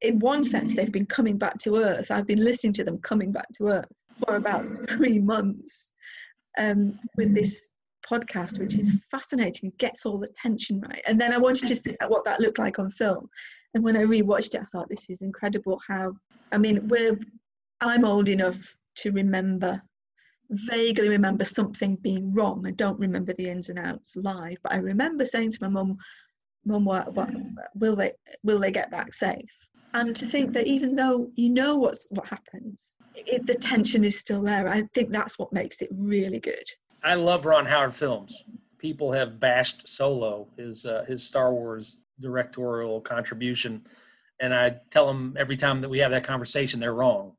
in 0.02 0.18
one 0.18 0.42
sense 0.42 0.74
they've 0.74 0.92
been 0.92 1.06
coming 1.06 1.38
back 1.38 1.56
to 1.58 1.76
earth 1.76 2.10
i've 2.10 2.26
been 2.26 2.44
listening 2.44 2.72
to 2.72 2.82
them 2.82 2.98
coming 2.98 3.30
back 3.30 3.46
to 3.54 3.68
earth 3.68 3.92
for 4.24 4.36
about 4.36 4.66
three 4.88 5.20
months 5.20 5.92
um, 6.58 6.98
with 7.16 7.32
this 7.32 7.72
podcast, 8.10 8.58
which 8.58 8.76
is 8.76 9.04
fascinating, 9.10 9.72
gets 9.78 10.04
all 10.04 10.18
the 10.18 10.28
tension 10.34 10.80
right. 10.80 11.02
And 11.06 11.20
then 11.20 11.32
I 11.32 11.38
wanted 11.38 11.68
to 11.68 11.76
see 11.76 11.96
what 12.08 12.24
that 12.24 12.40
looked 12.40 12.58
like 12.58 12.78
on 12.78 12.90
film. 12.90 13.28
And 13.74 13.84
when 13.84 13.96
I 13.96 14.02
rewatched 14.02 14.54
it, 14.54 14.62
I 14.62 14.64
thought 14.64 14.88
this 14.88 15.10
is 15.10 15.22
incredible. 15.22 15.80
How 15.86 16.14
I 16.52 16.58
mean, 16.58 16.88
we're 16.88 17.18
I'm 17.80 18.04
old 18.04 18.28
enough 18.28 18.76
to 18.96 19.12
remember 19.12 19.80
vaguely 20.50 21.08
remember 21.08 21.44
something 21.44 21.96
being 21.96 22.32
wrong. 22.34 22.66
I 22.66 22.72
don't 22.72 22.98
remember 22.98 23.32
the 23.32 23.48
ins 23.48 23.68
and 23.68 23.78
outs 23.78 24.16
live, 24.16 24.58
but 24.62 24.72
I 24.72 24.76
remember 24.76 25.24
saying 25.24 25.52
to 25.52 25.58
my 25.62 25.68
mum, 25.68 25.96
"Mum, 26.64 26.84
what, 26.84 27.14
what 27.14 27.30
will 27.74 27.96
they 27.96 28.12
will 28.42 28.58
they 28.58 28.72
get 28.72 28.90
back 28.90 29.14
safe?" 29.14 29.68
And 29.94 30.14
to 30.16 30.26
think 30.26 30.52
that 30.54 30.66
even 30.66 30.94
though 30.94 31.30
you 31.36 31.50
know 31.50 31.76
what's 31.76 32.06
what 32.10 32.26
happens, 32.26 32.96
it, 33.14 33.46
the 33.46 33.54
tension 33.54 34.04
is 34.04 34.18
still 34.18 34.42
there. 34.42 34.68
I 34.68 34.82
think 34.94 35.10
that's 35.10 35.38
what 35.38 35.52
makes 35.52 35.82
it 35.82 35.88
really 35.92 36.40
good. 36.40 36.64
I 37.02 37.14
love 37.14 37.46
Ron 37.46 37.66
Howard 37.66 37.94
films. 37.94 38.44
People 38.78 39.12
have 39.12 39.40
bashed 39.40 39.86
Solo, 39.86 40.48
his 40.56 40.84
uh, 40.84 41.04
his 41.06 41.22
Star 41.22 41.52
Wars 41.52 41.98
directorial 42.20 43.00
contribution, 43.00 43.82
and 44.40 44.54
I 44.54 44.76
tell 44.90 45.06
them 45.06 45.36
every 45.38 45.56
time 45.56 45.80
that 45.80 45.88
we 45.88 45.98
have 45.98 46.10
that 46.12 46.24
conversation, 46.24 46.80
they're 46.80 46.94
wrong. 46.94 47.32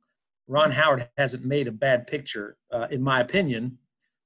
Ron 0.48 0.72
Howard 0.72 1.10
hasn't 1.18 1.46
made 1.46 1.68
a 1.68 1.72
bad 1.72 2.08
picture, 2.08 2.58
uh, 2.72 2.88
in 2.92 3.02
my 3.02 3.22
opinion, 3.22 3.78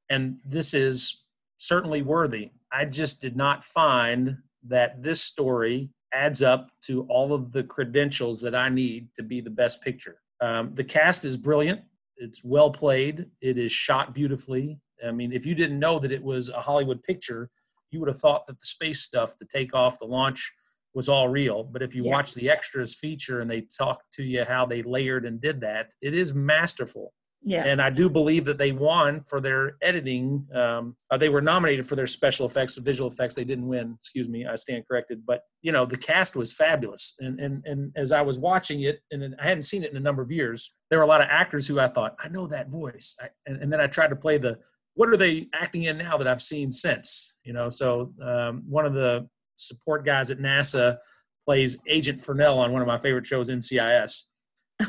and 0.10 0.38
this 0.46 0.74
is 0.74 1.26
certainly 1.58 2.02
worthy. 2.02 2.52
I 2.72 2.86
just 2.86 3.22
did 3.22 3.36
not 3.36 3.64
find 3.64 4.38
that 4.68 5.02
this 5.02 5.22
story 5.22 5.90
adds 6.14 6.42
up 6.42 6.70
to 6.82 7.04
all 7.04 7.34
of 7.34 7.52
the 7.52 7.64
credentials 7.64 8.42
that 8.42 8.56
I 8.56 8.70
need 8.70 9.10
to 9.16 9.24
be 9.24 9.42
the 9.42 9.50
best 9.50 9.82
picture. 9.82 10.18
Um, 10.42 10.74
the 10.74 10.84
cast 10.84 11.26
is 11.26 11.38
brilliant. 11.38 11.82
It's 12.18 12.44
well 12.44 12.72
played. 12.72 13.26
It 13.42 13.58
is 13.58 13.72
shot 13.72 14.14
beautifully. 14.14 14.80
I 15.06 15.12
mean, 15.12 15.32
if 15.32 15.46
you 15.46 15.56
didn't 15.56 15.80
know 15.80 16.00
that 16.00 16.12
it 16.12 16.24
was 16.24 16.50
a 16.50 16.62
Hollywood 16.62 17.04
picture, 17.04 17.50
you 17.92 18.00
would 18.00 18.10
have 18.10 18.20
thought 18.20 18.48
that 18.48 18.60
the 18.60 18.66
space 18.66 19.02
stuff, 19.02 19.38
the 19.38 19.46
takeoff, 19.46 20.00
the 20.00 20.06
launch, 20.06 20.52
was 20.94 21.10
all 21.10 21.28
real. 21.28 21.64
But 21.64 21.82
if 21.82 21.94
you 21.94 22.04
yeah. 22.04 22.12
watch 22.12 22.34
the 22.34 22.50
extras 22.50 22.96
feature 22.96 23.42
and 23.42 23.52
they 23.52 23.68
talk 23.78 24.02
to 24.14 24.24
you 24.24 24.46
how 24.46 24.66
they 24.66 24.82
layered 24.82 25.26
and 25.26 25.42
did 25.42 25.62
that, 25.62 25.92
it 26.02 26.14
is 26.14 26.34
masterful. 26.34 27.14
Yeah. 27.48 27.64
And 27.64 27.80
I 27.80 27.92
do 27.92 28.10
believe 28.10 28.44
that 28.46 28.58
they 28.58 28.72
won 28.72 29.22
for 29.22 29.40
their 29.40 29.78
editing. 29.84 30.48
Um, 30.52 30.96
uh, 31.12 31.18
they 31.18 31.30
were 31.30 31.42
nominated 31.42 31.88
for 31.88 31.96
their 31.96 32.08
special 32.08 32.48
effects, 32.48 32.76
visual 32.78 33.08
effects. 33.08 33.36
They 33.36 33.44
didn't 33.44 33.68
win. 33.68 33.98
Excuse 34.02 34.28
me, 34.28 34.48
I 34.48 34.56
stand 34.56 34.88
corrected. 34.88 35.24
But 35.28 35.42
you 35.62 35.72
know, 35.72 35.86
the 35.86 35.98
cast 35.98 36.36
was 36.36 36.52
fabulous. 36.54 37.14
And 37.20 37.40
and 37.40 37.64
and 37.66 37.92
as 37.96 38.12
I 38.12 38.22
was 38.24 38.40
watching 38.40 38.82
it, 38.82 39.00
and 39.12 39.36
I 39.40 39.44
hadn't 39.44 39.64
seen 39.64 39.84
it 39.84 39.92
in 39.92 39.98
a 39.98 40.00
number 40.00 40.24
of 40.24 40.32
years, 40.32 40.74
there 40.90 40.98
were 40.98 41.06
a 41.06 41.08
lot 41.08 41.22
of 41.22 41.28
actors 41.30 41.68
who 41.68 41.80
I 41.80 41.88
thought 41.88 42.16
I 42.20 42.30
know 42.30 42.48
that 42.48 42.70
voice. 42.70 43.16
I, 43.22 43.30
and, 43.46 43.62
and 43.62 43.72
then 43.72 43.80
I 43.80 43.86
tried 43.86 44.10
to 44.10 44.16
play 44.16 44.40
the 44.40 44.58
what 44.96 45.10
are 45.10 45.18
they 45.18 45.48
acting 45.54 45.84
in 45.84 45.98
now 45.98 46.18
that 46.18 46.28
I've 46.28 46.42
seen 46.42 46.72
since? 46.72 47.36
You 47.44 47.54
know, 47.54 47.70
so 47.70 48.14
um, 48.22 48.64
one 48.68 48.86
of 48.86 48.94
the 48.94 49.28
support 49.56 50.06
guys 50.06 50.32
at 50.32 50.40
NASA 50.40 50.98
plays 51.46 51.78
Agent 51.88 52.22
Fornell 52.22 52.58
on 52.58 52.72
one 52.72 52.82
of 52.82 52.88
my 52.88 52.98
favorite 52.98 53.28
shows, 53.28 53.50
NCIS. 53.50 54.24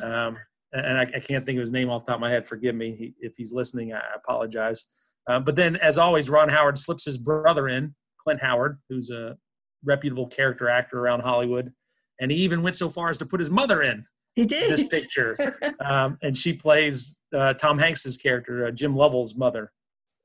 Um, 0.03 0.37
and 0.73 0.99
I, 0.99 1.03
I, 1.03 1.21
can't 1.21 1.45
think 1.45 1.57
of 1.57 1.61
his 1.61 1.71
name 1.71 1.91
off 1.91 2.05
the 2.05 2.11
top 2.11 2.17
of 2.17 2.21
my 2.21 2.31
head. 2.31 2.47
Forgive 2.47 2.75
me 2.75 2.97
he, 2.97 3.15
if 3.21 3.35
he's 3.37 3.53
listening. 3.53 3.93
I 3.93 4.01
apologize. 4.17 4.85
Uh, 5.29 5.39
but 5.39 5.57
then, 5.57 5.77
as 5.77 5.99
always, 5.99 6.29
Ron 6.29 6.49
Howard 6.49 6.79
slips 6.79 7.05
his 7.05 7.19
brother 7.19 7.69
in, 7.69 7.95
Clint 8.21 8.41
Howard, 8.43 8.79
who's 8.89 9.11
a 9.11 9.37
reputable 9.85 10.27
character 10.27 10.69
actor 10.69 10.99
around 10.99 11.21
Hollywood, 11.21 11.73
and 12.21 12.31
he 12.31 12.39
even 12.39 12.63
went 12.63 12.77
so 12.77 12.89
far 12.89 13.11
as 13.11 13.19
to 13.19 13.27
put 13.27 13.41
his 13.41 13.51
mother 13.51 13.83
in. 13.83 14.05
He 14.35 14.45
did 14.45 14.71
this 14.71 14.89
picture, 14.89 15.37
um, 15.85 16.19
and 16.23 16.37
she 16.37 16.53
plays 16.53 17.17
uh, 17.35 17.55
Tom 17.55 17.79
Hanks's 17.79 18.17
character, 18.17 18.67
uh, 18.67 18.71
Jim 18.71 18.95
Lovell's 18.95 19.35
mother, 19.37 19.73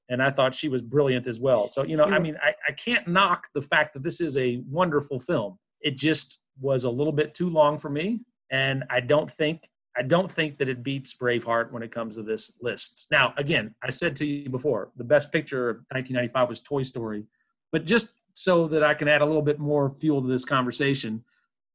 and 0.10 0.22
I 0.22 0.30
thought 0.30 0.54
she 0.54 0.70
was 0.70 0.82
brilliant 0.82 1.28
as 1.28 1.40
well. 1.40 1.68
So 1.68 1.84
you 1.84 1.96
know, 1.96 2.06
I 2.06 2.20
mean, 2.20 2.38
I, 2.44 2.54
I 2.68 2.72
can't 2.74 3.08
knock 3.08 3.48
the 3.54 3.62
fact 3.62 3.94
that 3.94 4.04
this 4.04 4.22
is 4.22 4.38
a 4.38 4.64
wonderful 4.68 5.20
film. 5.20 5.58
It 5.82 5.98
just 5.98 6.40
was 6.60 6.84
a 6.84 6.90
little 6.90 7.14
bit 7.14 7.34
too 7.34 7.50
long 7.50 7.78
for 7.78 7.90
me, 7.90 8.22
and 8.50 8.84
I 8.90 9.00
don't 9.00 9.30
think 9.30 9.70
I 9.98 10.04
don't 10.04 10.32
think 10.32 10.58
that 10.60 10.70
it 10.70 10.84
beats 10.84 11.14
Braveheart 11.14 11.72
when 11.72 11.84
it 11.84 11.92
comes 11.92 12.16
to 12.16 12.24
this 12.24 12.58
list. 12.62 13.08
Now, 13.12 13.34
again, 13.38 13.76
I 13.84 13.90
said 13.90 14.16
to 14.18 14.26
you 14.26 14.50
before, 14.50 14.92
the 14.96 15.04
best 15.04 15.32
picture 15.34 15.70
of 15.70 15.76
1995 15.90 16.50
was 16.50 16.62
Toy 16.62 16.84
Story, 16.84 17.26
but 17.72 17.86
just 17.86 18.14
so 18.34 18.68
that 18.70 18.84
I 18.84 18.94
can 18.94 19.10
add 19.10 19.22
a 19.22 19.26
little 19.26 19.42
bit 19.42 19.60
more 19.60 19.94
fuel 20.00 20.22
to 20.22 20.28
this 20.28 20.46
conversation, 20.46 21.24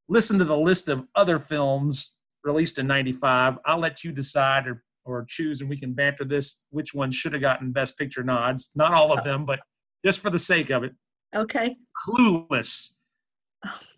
listen 0.08 0.38
to 0.38 0.44
the 0.44 0.56
list 0.56 0.88
of 0.88 1.06
other 1.14 1.38
films 1.38 2.14
released 2.42 2.78
in 2.78 2.86
95. 2.86 3.58
I'll 3.64 3.78
let 3.78 4.04
you 4.04 4.12
decide 4.12 4.66
or, 4.66 4.82
or 5.06 5.24
choose, 5.28 5.60
and 5.60 5.70
we 5.70 5.78
can 5.78 5.92
banter 5.92 6.24
this 6.24 6.62
which 6.70 6.92
one 6.92 7.10
should 7.10 7.32
have 7.32 7.42
gotten 7.42 7.72
Best 7.72 7.96
Picture 7.98 8.22
nods. 8.22 8.68
Not 8.74 8.92
all 8.92 9.16
of 9.16 9.24
them, 9.24 9.44
but 9.44 9.60
just 10.04 10.20
for 10.20 10.30
the 10.30 10.38
sake 10.38 10.70
of 10.70 10.84
it. 10.84 10.92
Okay. 11.34 11.76
Clueless. 12.06 12.92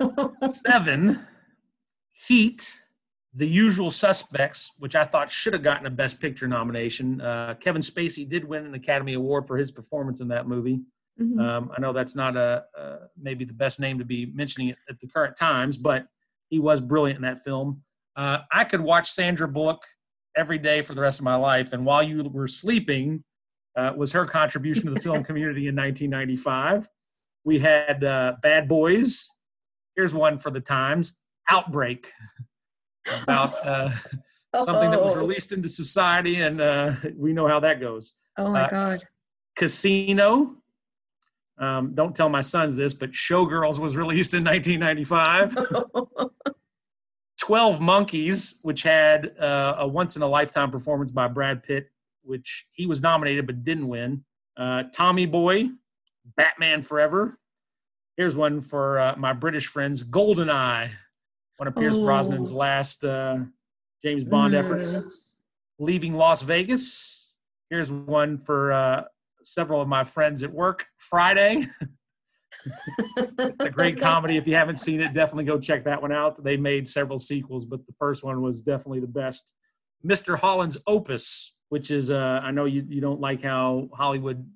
Seven. 0.66 1.26
Heat 2.26 2.78
the 3.34 3.46
Usual 3.46 3.90
Suspects, 3.90 4.72
which 4.78 4.96
I 4.96 5.04
thought 5.04 5.30
should 5.30 5.52
have 5.52 5.62
gotten 5.62 5.86
a 5.86 5.90
Best 5.90 6.20
Picture 6.20 6.48
nomination. 6.48 7.20
Uh, 7.20 7.54
Kevin 7.60 7.82
Spacey 7.82 8.28
did 8.28 8.44
win 8.44 8.66
an 8.66 8.74
Academy 8.74 9.14
Award 9.14 9.46
for 9.46 9.56
his 9.56 9.70
performance 9.70 10.20
in 10.20 10.28
that 10.28 10.48
movie. 10.48 10.80
Mm-hmm. 11.20 11.40
Um, 11.40 11.70
I 11.76 11.80
know 11.80 11.92
that's 11.92 12.16
not 12.16 12.36
a, 12.36 12.64
maybe 13.20 13.44
the 13.44 13.52
best 13.52 13.80
name 13.80 13.98
to 13.98 14.04
be 14.04 14.26
mentioning 14.34 14.68
it 14.68 14.78
at 14.88 14.98
the 14.98 15.08
current 15.08 15.36
times, 15.36 15.76
but 15.76 16.06
he 16.48 16.58
was 16.58 16.80
brilliant 16.80 17.16
in 17.16 17.22
that 17.22 17.44
film. 17.44 17.82
Uh, 18.16 18.38
I 18.52 18.64
could 18.64 18.80
watch 18.80 19.10
Sandra 19.10 19.46
Bullock 19.46 19.82
every 20.36 20.58
day 20.58 20.82
for 20.82 20.94
the 20.94 21.00
rest 21.00 21.20
of 21.20 21.24
my 21.24 21.36
life, 21.36 21.72
and 21.72 21.84
while 21.84 22.02
you 22.02 22.22
were 22.24 22.48
sleeping, 22.48 23.24
uh, 23.76 23.92
was 23.96 24.12
her 24.12 24.26
contribution 24.26 24.86
to 24.86 24.90
the 24.90 25.00
film 25.00 25.22
community 25.24 25.68
in 25.68 25.76
1995. 25.76 26.88
We 27.44 27.58
had 27.60 28.02
uh, 28.04 28.34
Bad 28.42 28.68
Boys. 28.68 29.28
Here's 29.96 30.12
one 30.12 30.38
for 30.38 30.50
the 30.50 30.60
times. 30.60 31.20
Outbreak. 31.50 32.10
about 33.22 33.54
uh, 33.66 33.90
something 34.58 34.90
that 34.90 35.02
was 35.02 35.14
oh. 35.14 35.20
released 35.20 35.52
into 35.52 35.68
society, 35.68 36.42
and 36.42 36.60
uh, 36.60 36.92
we 37.16 37.32
know 37.32 37.46
how 37.46 37.60
that 37.60 37.80
goes. 37.80 38.14
Oh 38.36 38.50
my 38.50 38.64
uh, 38.64 38.70
God. 38.70 39.04
Casino. 39.56 40.54
Um, 41.58 41.92
don't 41.94 42.14
tell 42.14 42.28
my 42.28 42.40
sons 42.40 42.76
this, 42.76 42.94
but 42.94 43.10
Showgirls 43.10 43.80
was 43.80 43.96
released 43.96 44.34
in 44.34 44.44
1995. 44.44 45.56
12 47.48 47.80
Monkeys, 47.80 48.58
which 48.60 48.82
had 48.82 49.32
uh, 49.40 49.76
a 49.78 49.88
once 49.88 50.16
in 50.16 50.22
a 50.22 50.26
lifetime 50.26 50.70
performance 50.70 51.10
by 51.10 51.26
Brad 51.26 51.62
Pitt, 51.62 51.88
which 52.22 52.66
he 52.72 52.84
was 52.84 53.00
nominated 53.00 53.46
but 53.46 53.64
didn't 53.64 53.88
win. 53.88 54.22
Uh, 54.54 54.82
Tommy 54.94 55.24
Boy, 55.24 55.70
Batman 56.36 56.82
Forever. 56.82 57.38
Here's 58.18 58.36
one 58.36 58.60
for 58.60 58.98
uh, 58.98 59.14
my 59.16 59.32
British 59.32 59.66
friends 59.66 60.04
Goldeneye 60.04 60.90
one 61.56 61.68
of 61.68 61.74
Pierce 61.74 61.96
oh. 61.96 62.00
Brosnan's 62.00 62.52
last 62.52 63.02
uh, 63.02 63.38
James 64.04 64.24
Bond 64.24 64.52
mm. 64.52 64.58
efforts. 64.58 65.36
Leaving 65.78 66.12
Las 66.12 66.42
Vegas. 66.42 67.38
Here's 67.70 67.90
one 67.90 68.36
for 68.36 68.74
uh, 68.74 69.04
several 69.42 69.80
of 69.80 69.88
my 69.88 70.04
friends 70.04 70.42
at 70.42 70.52
work. 70.52 70.84
Friday. 70.98 71.64
a 73.60 73.70
great 73.70 74.00
comedy. 74.00 74.36
If 74.36 74.46
you 74.46 74.54
haven't 74.54 74.76
seen 74.76 75.00
it, 75.00 75.14
definitely 75.14 75.44
go 75.44 75.58
check 75.58 75.84
that 75.84 76.00
one 76.00 76.12
out. 76.12 76.42
They 76.42 76.56
made 76.56 76.88
several 76.88 77.18
sequels, 77.18 77.66
but 77.66 77.86
the 77.86 77.94
first 77.98 78.24
one 78.24 78.42
was 78.42 78.60
definitely 78.60 79.00
the 79.00 79.06
best. 79.06 79.54
Mr. 80.06 80.38
Holland's 80.38 80.78
Opus, 80.86 81.56
which 81.68 81.90
is 81.90 82.10
uh, 82.10 82.40
I 82.42 82.50
know 82.50 82.64
you, 82.64 82.84
you 82.88 83.00
don't 83.00 83.20
like 83.20 83.42
how 83.42 83.88
Hollywood 83.92 84.46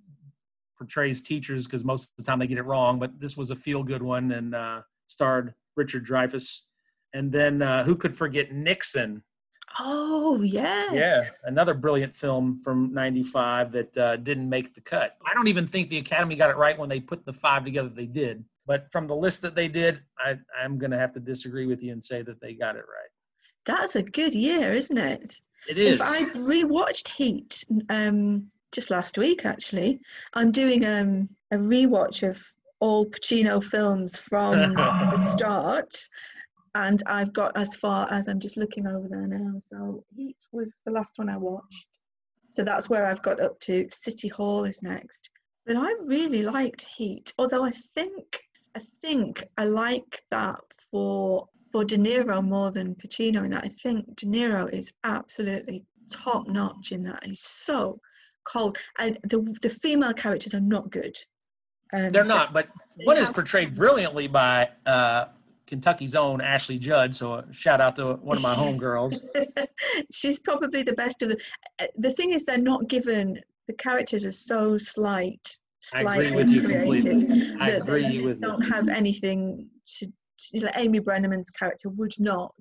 portrays 0.78 1.21
teachers 1.21 1.66
because 1.66 1.85
most 1.85 2.04
of 2.04 2.11
the 2.18 2.25
time 2.25 2.38
they 2.38 2.47
get 2.47 2.59
it 2.59 2.64
wrong, 2.64 2.99
but 2.99 3.21
this 3.21 3.37
was 3.37 3.50
a 3.50 3.56
feel 3.56 3.82
good 3.82 4.02
one 4.02 4.32
and 4.32 4.54
uh, 4.54 4.82
starred 5.06 5.54
Richard 5.76 6.06
Dreyfuss. 6.06 6.61
And 7.14 7.30
then 7.30 7.62
uh, 7.62 7.85
who 7.85 7.94
could 7.94 8.16
forget 8.16 8.52
Nixon? 8.52 9.23
Oh, 9.79 10.43
yeah. 10.43 10.93
Yeah, 10.93 11.23
another 11.45 11.75
brilliant 11.75 12.14
film 12.14 12.61
from 12.62 12.93
95 12.93 13.73
that 13.73 13.97
uh, 13.97 14.17
didn't 14.17 14.49
make 14.49 14.75
the 14.75 14.81
cut. 14.81 15.17
I 15.26 15.35
don't 15.35 15.49
even 15.49 15.67
think 15.67 15.91
the 15.91 15.99
Academy 15.99 16.37
got 16.37 16.50
it 16.50 16.57
right 16.57 16.79
when 16.79 16.88
they 16.88 17.00
put 17.00 17.25
the 17.25 17.33
five 17.33 17.64
together 17.64 17.88
they 17.88 18.07
did. 18.07 18.45
But 18.67 18.91
from 18.93 19.07
the 19.07 19.17
list 19.17 19.43
that 19.43 19.55
they 19.55 19.69
did, 19.69 20.00
I, 20.19 20.38
I'm 20.61 20.79
going 20.79 20.91
to 20.93 20.99
have 20.99 21.12
to 21.14 21.21
disagree 21.21 21.67
with 21.67 21.83
you 21.83 21.93
and 21.93 22.02
say 22.02 22.23
that 22.23 22.41
they 22.41 22.55
got 22.55 22.76
it 22.76 22.81
right. 22.81 23.11
That's 23.64 23.97
a 23.97 24.02
good 24.02 24.35
year, 24.35 24.73
isn't 24.73 24.99
it? 24.99 25.41
It 25.69 25.79
is. 25.79 26.00
If 26.00 26.02
I 26.02 26.25
rewatched 26.31 27.09
Heat 27.09 27.64
um, 27.88 28.49
just 28.73 28.91
last 28.91 29.19
week, 29.19 29.45
actually, 29.45 30.00
I'm 30.35 30.50
doing 30.50 30.85
um, 30.87 31.29
a 31.52 31.57
rewatch 31.57 32.29
of 32.29 32.43
all 32.81 33.07
Pacino 33.07 33.62
films 33.62 34.17
from 34.19 34.52
the 34.75 35.31
start 35.33 35.95
and 36.75 37.02
I've 37.07 37.33
got 37.33 37.57
as 37.57 37.75
far 37.75 38.11
as 38.11 38.29
I'm 38.29 38.41
just 38.41 38.57
looking 38.57 38.87
over 38.87 39.09
there 39.09 39.26
now. 39.26 39.61
So 39.71 40.05
Heat 40.17 40.37
was 40.52 40.81
the 40.87 40.93
last 40.93 41.12
one 41.17 41.29
I 41.29 41.37
watched. 41.37 41.88
So 42.50 42.64
that's 42.64 42.88
where 42.88 43.07
I've 43.07 43.23
got 43.23 43.41
up 43.41 43.59
to. 43.61 43.87
City 43.91 44.29
Hall 44.29 44.64
is 44.64 44.83
next. 44.83 45.31
But 45.67 45.76
I 45.76 45.93
really 46.05 46.43
liked 46.43 46.87
Heat, 46.97 47.33
although 47.38 47.64
I 47.64 47.71
think 47.95 48.41
I 48.75 48.81
think 49.02 49.45
I 49.59 49.64
like 49.64 50.23
that 50.31 50.61
for 50.91 51.49
for 51.71 51.85
De 51.85 51.97
Niro 51.97 52.45
more 52.45 52.71
than 52.71 52.95
Pacino 52.95 53.45
in 53.45 53.50
that. 53.50 53.64
I 53.64 53.71
think 53.83 54.17
De 54.17 54.26
Niro 54.26 54.71
is 54.73 54.93
absolutely 55.05 55.85
top 56.11 56.47
notch 56.49 56.93
in 56.93 57.02
that. 57.05 57.25
He's 57.25 57.41
so 57.41 58.00
cold. 58.45 58.79
And 58.99 59.19
the 59.25 59.55
the 59.62 59.71
female 59.71 60.12
characters 60.12 60.55
are 60.55 60.61
not 60.61 60.91
good. 60.91 61.17
Um, 61.95 62.11
They're 62.11 62.25
not, 62.25 62.55
but 62.55 62.67
one 63.05 63.19
is 63.19 63.29
portrayed 63.29 63.76
brilliantly 63.76 64.26
by 64.26 64.71
uh, 64.87 65.26
Kentucky's 65.66 66.14
own 66.14 66.40
Ashley 66.40 66.78
Judd. 66.78 67.14
So 67.14 67.45
shout 67.52 67.81
out 67.81 67.97
to 67.97 68.14
one 68.14 68.37
of 68.37 68.42
my 68.42 68.54
homegirls. 68.54 69.21
She's 70.12 70.40
probably 70.40 70.83
the 70.83 70.92
best 70.92 71.23
of 71.23 71.31
the. 71.31 71.38
uh, 71.81 71.87
The 71.99 72.12
thing 72.12 72.33
is, 72.33 72.45
they're 72.45 72.59
not 72.59 72.88
given. 72.88 73.40
The 73.69 73.75
characters 73.75 74.25
are 74.25 74.33
so 74.33 74.76
slight. 74.78 75.57
I 75.95 76.00
agree 76.02 76.37
with 76.37 76.49
you 76.49 76.62
completely. 76.62 77.54
I 77.61 77.71
agree 77.71 78.19
they 78.19 78.25
with 78.25 78.37
you. 78.37 78.42
don't 78.42 78.62
have 78.62 78.88
anything 78.88 79.69
to. 79.99 80.07
to 80.07 80.64
like 80.64 80.78
Amy 80.78 81.00
Brenneman's 81.00 81.50
character 81.50 81.88
would 81.90 82.12
not 82.19 82.54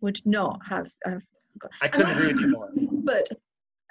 would 0.00 0.18
not 0.24 0.60
have. 0.68 0.90
have 1.04 1.22
got, 1.58 1.70
I 1.82 1.88
couldn't 1.88 2.12
agree 2.12 2.28
with 2.32 2.40
you 2.40 2.48
more. 2.48 2.70
But 3.04 3.28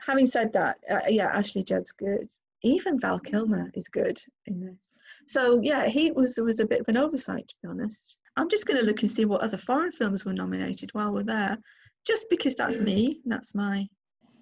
having 0.05 0.27
said 0.27 0.53
that, 0.53 0.77
uh, 0.89 1.00
yeah, 1.07 1.27
Ashley 1.27 1.63
Judd's 1.63 1.91
good. 1.91 2.27
Even 2.62 2.98
Val 3.00 3.19
Kilmer 3.19 3.69
is 3.75 3.88
good 3.88 4.19
in 4.48 4.60
this. 4.60 4.91
So 5.27 5.60
yeah, 5.62 5.88
he 5.88 6.12
was 6.12 6.38
was 6.41 6.60
a 6.60 6.65
bit 6.65 6.81
of 6.81 6.88
an 6.88 6.98
oversight 6.98 7.48
to 7.48 7.55
be 7.63 7.69
honest. 7.69 8.17
I'm 8.38 8.50
just 8.50 8.68
going 8.68 8.80
to 8.80 8.86
look 8.86 9.01
and 9.01 9.12
see 9.12 9.25
what 9.25 9.42
other 9.42 9.58
foreign 9.58 9.92
films 9.92 10.25
were 10.25 10.34
nominated 10.34 10.89
while 10.94 11.13
we're 11.13 11.24
there, 11.24 11.58
just 12.06 12.30
because 12.30 12.56
that's 12.56 12.80
me, 12.80 13.22
that's 13.25 13.56
my 13.56 13.88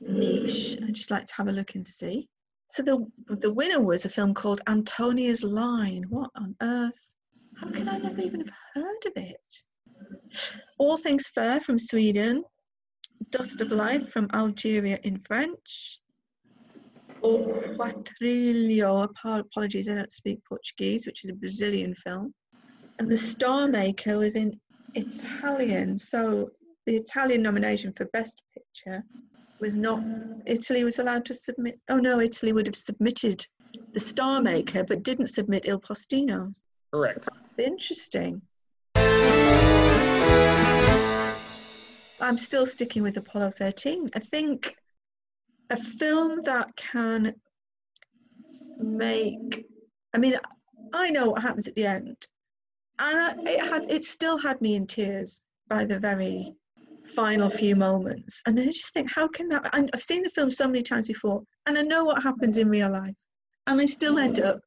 niche. 0.01 0.77
I 0.85 0.91
just 0.91 1.11
like 1.11 1.25
to 1.25 1.35
have 1.35 1.47
a 1.47 1.51
look 1.51 1.75
and 1.75 1.85
see. 1.85 2.27
So 2.69 2.81
the 2.81 3.35
the 3.35 3.53
winner 3.53 3.81
was 3.81 4.05
a 4.05 4.09
film 4.09 4.33
called 4.33 4.61
Antonia's 4.67 5.43
Line. 5.43 6.05
What 6.09 6.31
on 6.35 6.55
earth? 6.61 7.13
How 7.55 7.69
can 7.69 7.87
I 7.87 7.99
never 7.99 8.21
even 8.21 8.39
have 8.41 8.53
heard 8.73 9.05
of 9.05 9.13
it? 9.15 9.63
All 10.79 10.97
Things 10.97 11.27
Fair 11.29 11.59
from 11.59 11.77
Sweden, 11.77 12.43
Dust 13.29 13.61
of 13.61 13.71
Life 13.71 14.09
from 14.09 14.27
Algeria 14.33 14.97
in 15.03 15.19
French, 15.19 16.01
O 17.23 17.45
Quatrilho, 17.77 19.07
apologies, 19.23 19.87
I 19.87 19.95
don't 19.95 20.11
speak 20.11 20.39
Portuguese, 20.43 21.05
which 21.05 21.23
is 21.23 21.29
a 21.29 21.33
Brazilian 21.33 21.95
film. 21.95 22.33
And 22.99 23.11
The 23.11 23.17
Star 23.17 23.67
Maker 23.67 24.17
was 24.17 24.35
in 24.35 24.59
Italian. 24.95 25.97
So 25.97 26.51
the 26.85 26.95
Italian 26.95 27.41
nomination 27.41 27.93
for 27.93 28.05
Best 28.05 28.41
Picture 28.53 29.03
was 29.59 29.75
not, 29.75 30.03
Italy 30.45 30.83
was 30.83 30.99
allowed 30.99 31.25
to 31.25 31.33
submit, 31.33 31.79
oh 31.89 31.97
no, 31.97 32.19
Italy 32.19 32.53
would 32.53 32.67
have 32.67 32.75
submitted 32.75 33.45
The 33.93 33.99
Star 33.99 34.41
Maker, 34.41 34.83
but 34.83 35.03
didn't 35.03 35.27
submit 35.27 35.65
Il 35.65 35.79
Postino. 35.79 36.53
Correct. 36.93 37.27
Interesting. 37.57 38.41
I'm 42.19 42.37
still 42.37 42.65
sticking 42.65 43.03
with 43.03 43.17
Apollo 43.17 43.51
13. 43.51 44.09
I 44.15 44.19
think 44.19 44.75
a 45.69 45.77
film 45.77 46.41
that 46.43 46.75
can 46.75 47.35
make, 48.77 49.65
I 50.13 50.17
mean, 50.17 50.37
I 50.93 51.09
know 51.09 51.29
what 51.29 51.41
happens 51.41 51.67
at 51.67 51.75
the 51.75 51.85
end, 51.85 52.15
and 52.99 53.47
it 53.47 53.59
had, 53.59 53.89
it 53.89 54.03
still 54.03 54.37
had 54.37 54.59
me 54.61 54.75
in 54.75 54.87
tears 54.87 55.45
by 55.67 55.85
the 55.85 55.99
very 55.99 56.55
final 57.15 57.49
few 57.49 57.75
moments. 57.75 58.41
And 58.45 58.59
I 58.59 58.65
just 58.65 58.93
think, 58.93 59.11
how 59.11 59.27
can 59.27 59.49
that? 59.49 59.69
and 59.73 59.89
I've 59.93 60.03
seen 60.03 60.23
the 60.23 60.29
film 60.29 60.51
so 60.51 60.67
many 60.67 60.83
times 60.83 61.05
before, 61.05 61.43
and 61.65 61.77
I 61.77 61.81
know 61.81 62.05
what 62.05 62.23
happens 62.23 62.57
in 62.57 62.69
real 62.69 62.91
life, 62.91 63.15
and 63.67 63.79
I 63.79 63.85
still 63.85 64.17
end 64.17 64.39
up 64.39 64.59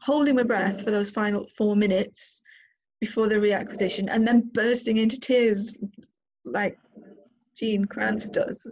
holding 0.00 0.34
my 0.34 0.42
breath 0.42 0.82
for 0.82 0.90
those 0.90 1.10
final 1.10 1.46
four 1.56 1.76
minutes 1.76 2.42
before 3.00 3.28
the 3.28 3.36
reacquisition 3.36 4.08
and 4.10 4.26
then 4.26 4.50
bursting 4.52 4.96
into 4.96 5.18
tears 5.18 5.74
like 6.44 6.78
Gene 7.56 7.84
Kranz 7.84 8.28
does. 8.28 8.70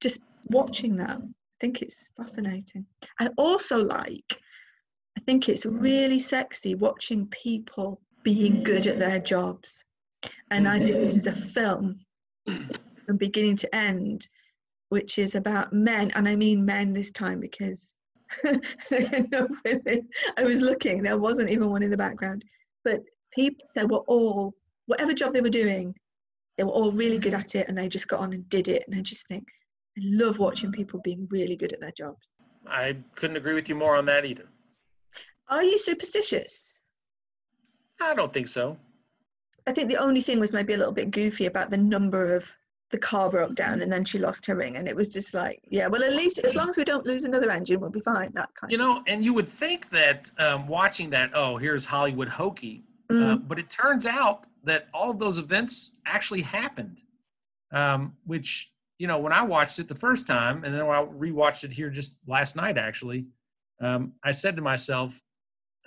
Just 0.00 0.20
watching 0.50 0.96
that, 0.96 1.18
I 1.18 1.56
think 1.60 1.82
it's 1.82 2.10
fascinating. 2.16 2.86
I 3.20 3.28
also 3.36 3.78
like, 3.78 4.38
I 5.18 5.20
think 5.26 5.48
it's 5.48 5.66
really 5.66 6.20
sexy 6.20 6.76
watching 6.76 7.26
people 7.26 8.00
being 8.22 8.62
good 8.62 8.86
at 8.86 9.00
their 9.00 9.18
jobs. 9.18 9.84
And 10.52 10.68
I 10.68 10.78
think 10.78 10.92
this 10.92 11.16
is 11.16 11.26
a 11.26 11.32
mm-hmm. 11.32 11.48
film 11.48 12.00
from 13.04 13.16
beginning 13.16 13.56
to 13.56 13.74
end, 13.74 14.28
which 14.90 15.18
is 15.18 15.34
about 15.34 15.72
men, 15.72 16.12
and 16.14 16.28
I 16.28 16.36
mean 16.36 16.64
men 16.64 16.92
this 16.92 17.10
time 17.10 17.40
because 17.40 17.96
there 18.44 19.10
are 19.12 19.26
no 19.32 19.48
women. 19.64 20.08
I 20.36 20.44
was 20.44 20.60
looking, 20.60 21.02
there 21.02 21.18
wasn't 21.18 21.50
even 21.50 21.68
one 21.68 21.82
in 21.82 21.90
the 21.90 21.96
background. 21.96 22.44
But 22.84 23.00
people, 23.32 23.66
they 23.74 23.86
were 23.86 24.04
all, 24.06 24.54
whatever 24.86 25.14
job 25.14 25.34
they 25.34 25.40
were 25.40 25.48
doing, 25.48 25.96
they 26.56 26.62
were 26.62 26.70
all 26.70 26.92
really 26.92 27.18
good 27.18 27.34
at 27.34 27.56
it 27.56 27.68
and 27.68 27.76
they 27.76 27.88
just 27.88 28.06
got 28.06 28.20
on 28.20 28.34
and 28.34 28.48
did 28.48 28.68
it. 28.68 28.84
And 28.86 28.96
I 28.96 29.02
just 29.02 29.26
think, 29.26 29.48
I 29.98 30.00
love 30.04 30.38
watching 30.38 30.70
people 30.70 31.00
being 31.02 31.26
really 31.28 31.56
good 31.56 31.72
at 31.72 31.80
their 31.80 31.92
jobs. 31.98 32.30
I 32.68 32.98
couldn't 33.16 33.36
agree 33.36 33.54
with 33.54 33.68
you 33.68 33.74
more 33.74 33.96
on 33.96 34.06
that 34.06 34.24
either. 34.24 34.44
Are 35.48 35.62
you 35.62 35.78
superstitious? 35.78 36.82
I 38.00 38.14
don't 38.14 38.32
think 38.32 38.48
so. 38.48 38.76
I 39.66 39.72
think 39.72 39.88
the 39.88 39.96
only 39.96 40.20
thing 40.20 40.40
was 40.40 40.52
maybe 40.52 40.74
a 40.74 40.78
little 40.78 40.92
bit 40.92 41.10
goofy 41.10 41.46
about 41.46 41.70
the 41.70 41.76
number 41.76 42.34
of 42.34 42.54
the 42.90 42.98
car 42.98 43.28
broke 43.30 43.54
down 43.54 43.82
and 43.82 43.92
then 43.92 44.04
she 44.04 44.18
lost 44.18 44.46
her 44.46 44.54
ring. 44.54 44.76
And 44.76 44.88
it 44.88 44.96
was 44.96 45.08
just 45.08 45.34
like, 45.34 45.60
yeah, 45.68 45.88
well, 45.88 46.02
at 46.02 46.14
least 46.14 46.38
as 46.38 46.56
long 46.56 46.70
as 46.70 46.78
we 46.78 46.84
don't 46.84 47.04
lose 47.04 47.24
another 47.24 47.50
engine, 47.50 47.80
we'll 47.80 47.90
be 47.90 48.00
fine. 48.00 48.30
That 48.34 48.48
kind 48.58 48.70
You 48.70 48.78
know, 48.78 49.02
and 49.06 49.22
you 49.22 49.34
would 49.34 49.48
think 49.48 49.90
that 49.90 50.30
um, 50.38 50.66
watching 50.68 51.10
that, 51.10 51.30
oh, 51.34 51.58
here's 51.58 51.84
Hollywood 51.84 52.28
hokey. 52.28 52.84
Uh, 53.10 53.36
but 53.36 53.58
it 53.58 53.70
turns 53.70 54.04
out 54.04 54.46
that 54.64 54.88
all 54.92 55.10
of 55.10 55.18
those 55.18 55.38
events 55.38 55.96
actually 56.04 56.42
happened, 56.42 56.98
um, 57.72 58.14
which, 58.26 58.70
you 58.98 59.06
know, 59.06 59.18
when 59.18 59.32
I 59.32 59.42
watched 59.42 59.78
it 59.78 59.88
the 59.88 59.94
first 59.94 60.26
time, 60.26 60.62
and 60.62 60.74
then 60.74 60.82
I 60.82 61.04
rewatched 61.04 61.64
it 61.64 61.72
here 61.72 61.88
just 61.88 62.18
last 62.26 62.54
night, 62.54 62.76
actually, 62.76 63.24
um, 63.80 64.12
I 64.22 64.32
said 64.32 64.56
to 64.56 64.62
myself, 64.62 65.22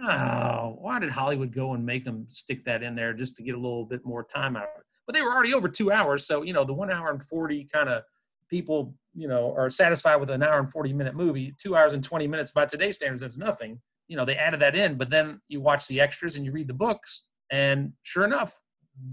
oh, 0.02 0.78
why 0.80 1.00
did 1.00 1.10
Hollywood 1.10 1.54
go 1.54 1.74
and 1.74 1.86
make 1.86 2.06
them 2.06 2.26
stick 2.28 2.66
that 2.66 2.84
in 2.84 2.96
there 2.96 3.14
just 3.14 3.38
to 3.38 3.44
get 3.44 3.56
a 3.56 3.60
little 3.60 3.86
bit 3.86 4.06
more 4.06 4.24
time 4.24 4.56
out 4.56 4.64
of 4.64 4.80
it? 4.80 4.86
But 5.06 5.16
they 5.16 5.22
were 5.22 5.34
already 5.34 5.54
over 5.54 5.68
two 5.68 5.92
hours. 5.92 6.26
So, 6.26 6.44
you 6.44 6.54
know, 6.54 6.64
the 6.64 6.74
one 6.74 6.92
hour 6.92 7.10
and 7.10 7.24
40 7.24 7.68
kind 7.72 7.90
of 7.90 8.04
people, 8.50 8.94
you 9.14 9.28
know, 9.28 9.54
are 9.56 9.70
satisfied 9.70 10.18
with 10.18 10.30
an 10.30 10.44
hour 10.44 10.60
and 10.60 10.72
40 10.72 10.94
minute 10.94 11.16
movie. 11.16 11.54
Two 11.58 11.76
hours 11.76 11.94
and 11.94 12.04
20 12.04 12.28
minutes 12.28 12.52
by 12.52 12.66
today's 12.66 12.96
standards, 12.96 13.22
that's 13.22 13.38
nothing. 13.38 13.80
You 14.08 14.18
know, 14.18 14.26
they 14.26 14.36
added 14.36 14.60
that 14.60 14.76
in, 14.76 14.96
but 14.98 15.10
then 15.10 15.42
you 15.48 15.62
watch 15.62 15.88
the 15.88 16.02
extras 16.02 16.36
and 16.36 16.46
you 16.46 16.52
read 16.52 16.68
the 16.68 16.74
books. 16.74 17.26
And 17.50 17.94
sure 18.04 18.26
enough, 18.26 18.60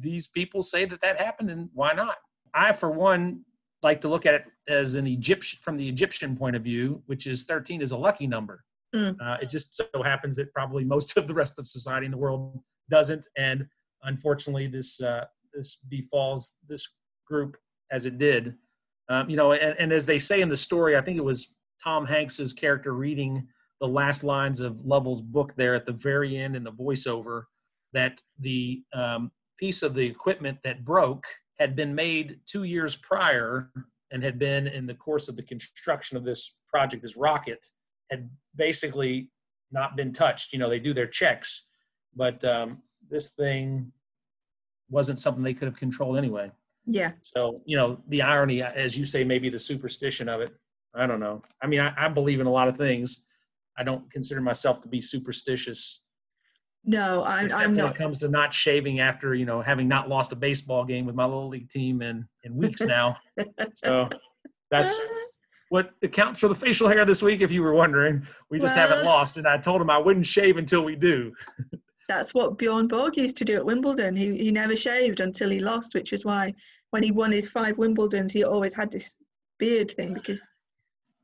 these 0.00 0.26
people 0.26 0.62
say 0.62 0.84
that 0.84 1.00
that 1.02 1.20
happened, 1.20 1.50
and 1.50 1.70
why 1.72 1.92
not? 1.92 2.16
I, 2.54 2.72
for 2.72 2.90
one, 2.90 3.44
like 3.82 4.00
to 4.00 4.08
look 4.08 4.26
at 4.26 4.34
it 4.34 4.44
as 4.68 4.96
an 4.96 5.06
Egyptian 5.06 5.60
from 5.62 5.76
the 5.76 5.88
Egyptian 5.88 6.36
point 6.36 6.56
of 6.56 6.62
view, 6.62 7.02
which 7.06 7.26
is 7.26 7.44
13 7.44 7.80
is 7.80 7.92
a 7.92 7.96
lucky 7.96 8.26
number. 8.26 8.64
Mm. 8.94 9.16
Uh, 9.20 9.36
it 9.42 9.50
just 9.50 9.76
so 9.76 10.02
happens 10.02 10.36
that 10.36 10.52
probably 10.52 10.84
most 10.84 11.16
of 11.16 11.26
the 11.26 11.34
rest 11.34 11.58
of 11.58 11.66
society 11.66 12.06
in 12.06 12.12
the 12.12 12.18
world 12.18 12.60
doesn't, 12.90 13.26
and 13.36 13.66
unfortunately, 14.02 14.66
this 14.66 15.00
uh, 15.00 15.24
this 15.52 15.76
befalls 15.88 16.56
this 16.68 16.86
group 17.26 17.56
as 17.90 18.06
it 18.06 18.18
did. 18.18 18.54
Um, 19.10 19.28
you 19.28 19.36
know, 19.36 19.52
and, 19.52 19.74
and 19.78 19.92
as 19.92 20.06
they 20.06 20.18
say 20.18 20.40
in 20.40 20.48
the 20.48 20.56
story, 20.56 20.96
I 20.96 21.00
think 21.00 21.18
it 21.18 21.24
was 21.24 21.54
Tom 21.82 22.06
Hanks's 22.06 22.52
character 22.52 22.92
reading 22.92 23.46
the 23.80 23.88
last 23.88 24.24
lines 24.24 24.60
of 24.60 24.84
Lovell's 24.84 25.22
book 25.22 25.54
there 25.56 25.74
at 25.74 25.86
the 25.86 25.92
very 25.92 26.36
end 26.36 26.56
in 26.56 26.64
the 26.64 26.72
voiceover 26.72 27.44
that 27.92 28.20
the 28.40 28.82
um, 28.92 29.30
piece 29.58 29.82
of 29.82 29.94
the 29.94 30.04
equipment 30.04 30.58
that 30.64 30.84
broke 30.84 31.24
had 31.58 31.74
been 31.74 31.94
made 31.94 32.40
two 32.46 32.64
years 32.64 32.96
prior 32.96 33.70
and 34.10 34.22
had 34.22 34.38
been 34.38 34.66
in 34.66 34.86
the 34.86 34.94
course 34.94 35.28
of 35.28 35.36
the 35.36 35.42
construction 35.42 36.16
of 36.16 36.24
this 36.24 36.58
project, 36.68 37.02
this 37.02 37.16
rocket, 37.16 37.64
had 38.10 38.28
basically 38.58 39.30
not 39.72 39.96
been 39.96 40.12
touched. 40.12 40.52
You 40.52 40.58
know, 40.58 40.68
they 40.68 40.80
do 40.80 40.92
their 40.92 41.06
checks, 41.06 41.66
but 42.14 42.44
um, 42.44 42.82
this 43.08 43.30
thing 43.30 43.92
wasn't 44.90 45.20
something 45.20 45.42
they 45.42 45.54
could 45.54 45.68
have 45.68 45.76
controlled 45.76 46.18
anyway. 46.18 46.50
Yeah. 46.86 47.12
So, 47.22 47.62
you 47.66 47.76
know, 47.76 48.00
the 48.08 48.22
irony, 48.22 48.62
as 48.62 48.96
you 48.96 49.04
say, 49.04 49.24
maybe 49.24 49.50
the 49.50 49.58
superstition 49.58 50.28
of 50.28 50.40
it. 50.40 50.52
I 50.94 51.06
don't 51.06 51.20
know. 51.20 51.42
I 51.62 51.66
mean, 51.66 51.80
I, 51.80 51.92
I 51.96 52.08
believe 52.08 52.40
in 52.40 52.46
a 52.46 52.52
lot 52.52 52.68
of 52.68 52.76
things. 52.76 53.26
I 53.76 53.84
don't 53.84 54.10
consider 54.10 54.40
myself 54.40 54.80
to 54.82 54.88
be 54.88 55.00
superstitious. 55.00 56.02
No, 56.84 57.22
I, 57.22 57.40
I'm 57.40 57.72
when 57.72 57.74
not. 57.74 57.94
it 57.94 57.98
comes 57.98 58.18
to 58.18 58.28
not 58.28 58.54
shaving 58.54 59.00
after, 59.00 59.34
you 59.34 59.44
know, 59.44 59.60
having 59.60 59.86
not 59.86 60.08
lost 60.08 60.32
a 60.32 60.36
baseball 60.36 60.84
game 60.84 61.04
with 61.04 61.14
my 61.14 61.24
little 61.24 61.48
league 61.48 61.68
team 61.68 62.00
in, 62.00 62.26
in 62.44 62.56
weeks 62.56 62.80
now. 62.80 63.16
so 63.74 64.08
that's 64.70 64.98
what 65.68 65.92
accounts 66.02 66.40
for 66.40 66.48
the 66.48 66.54
facial 66.54 66.88
hair 66.88 67.04
this 67.04 67.22
week, 67.22 67.40
if 67.40 67.50
you 67.50 67.62
were 67.62 67.74
wondering. 67.74 68.26
We 68.50 68.58
just 68.58 68.74
haven't 68.74 69.04
lost. 69.04 69.36
And 69.36 69.46
I 69.46 69.58
told 69.58 69.80
him 69.80 69.90
I 69.90 69.98
wouldn't 69.98 70.26
shave 70.26 70.56
until 70.56 70.84
we 70.84 70.96
do. 70.96 71.32
That's 72.08 72.32
what 72.32 72.56
Bjorn 72.56 72.88
Borg 72.88 73.16
used 73.18 73.36
to 73.36 73.44
do 73.44 73.56
at 73.56 73.64
Wimbledon. 73.64 74.16
He 74.16 74.36
he 74.38 74.50
never 74.50 74.74
shaved 74.74 75.20
until 75.20 75.50
he 75.50 75.60
lost, 75.60 75.92
which 75.94 76.12
is 76.12 76.24
why 76.24 76.54
when 76.90 77.02
he 77.02 77.10
won 77.10 77.30
his 77.30 77.50
five 77.50 77.76
Wimbledons, 77.76 78.32
he 78.32 78.44
always 78.44 78.74
had 78.74 78.90
this 78.90 79.18
beard 79.58 79.90
thing 79.90 80.14
because 80.14 80.42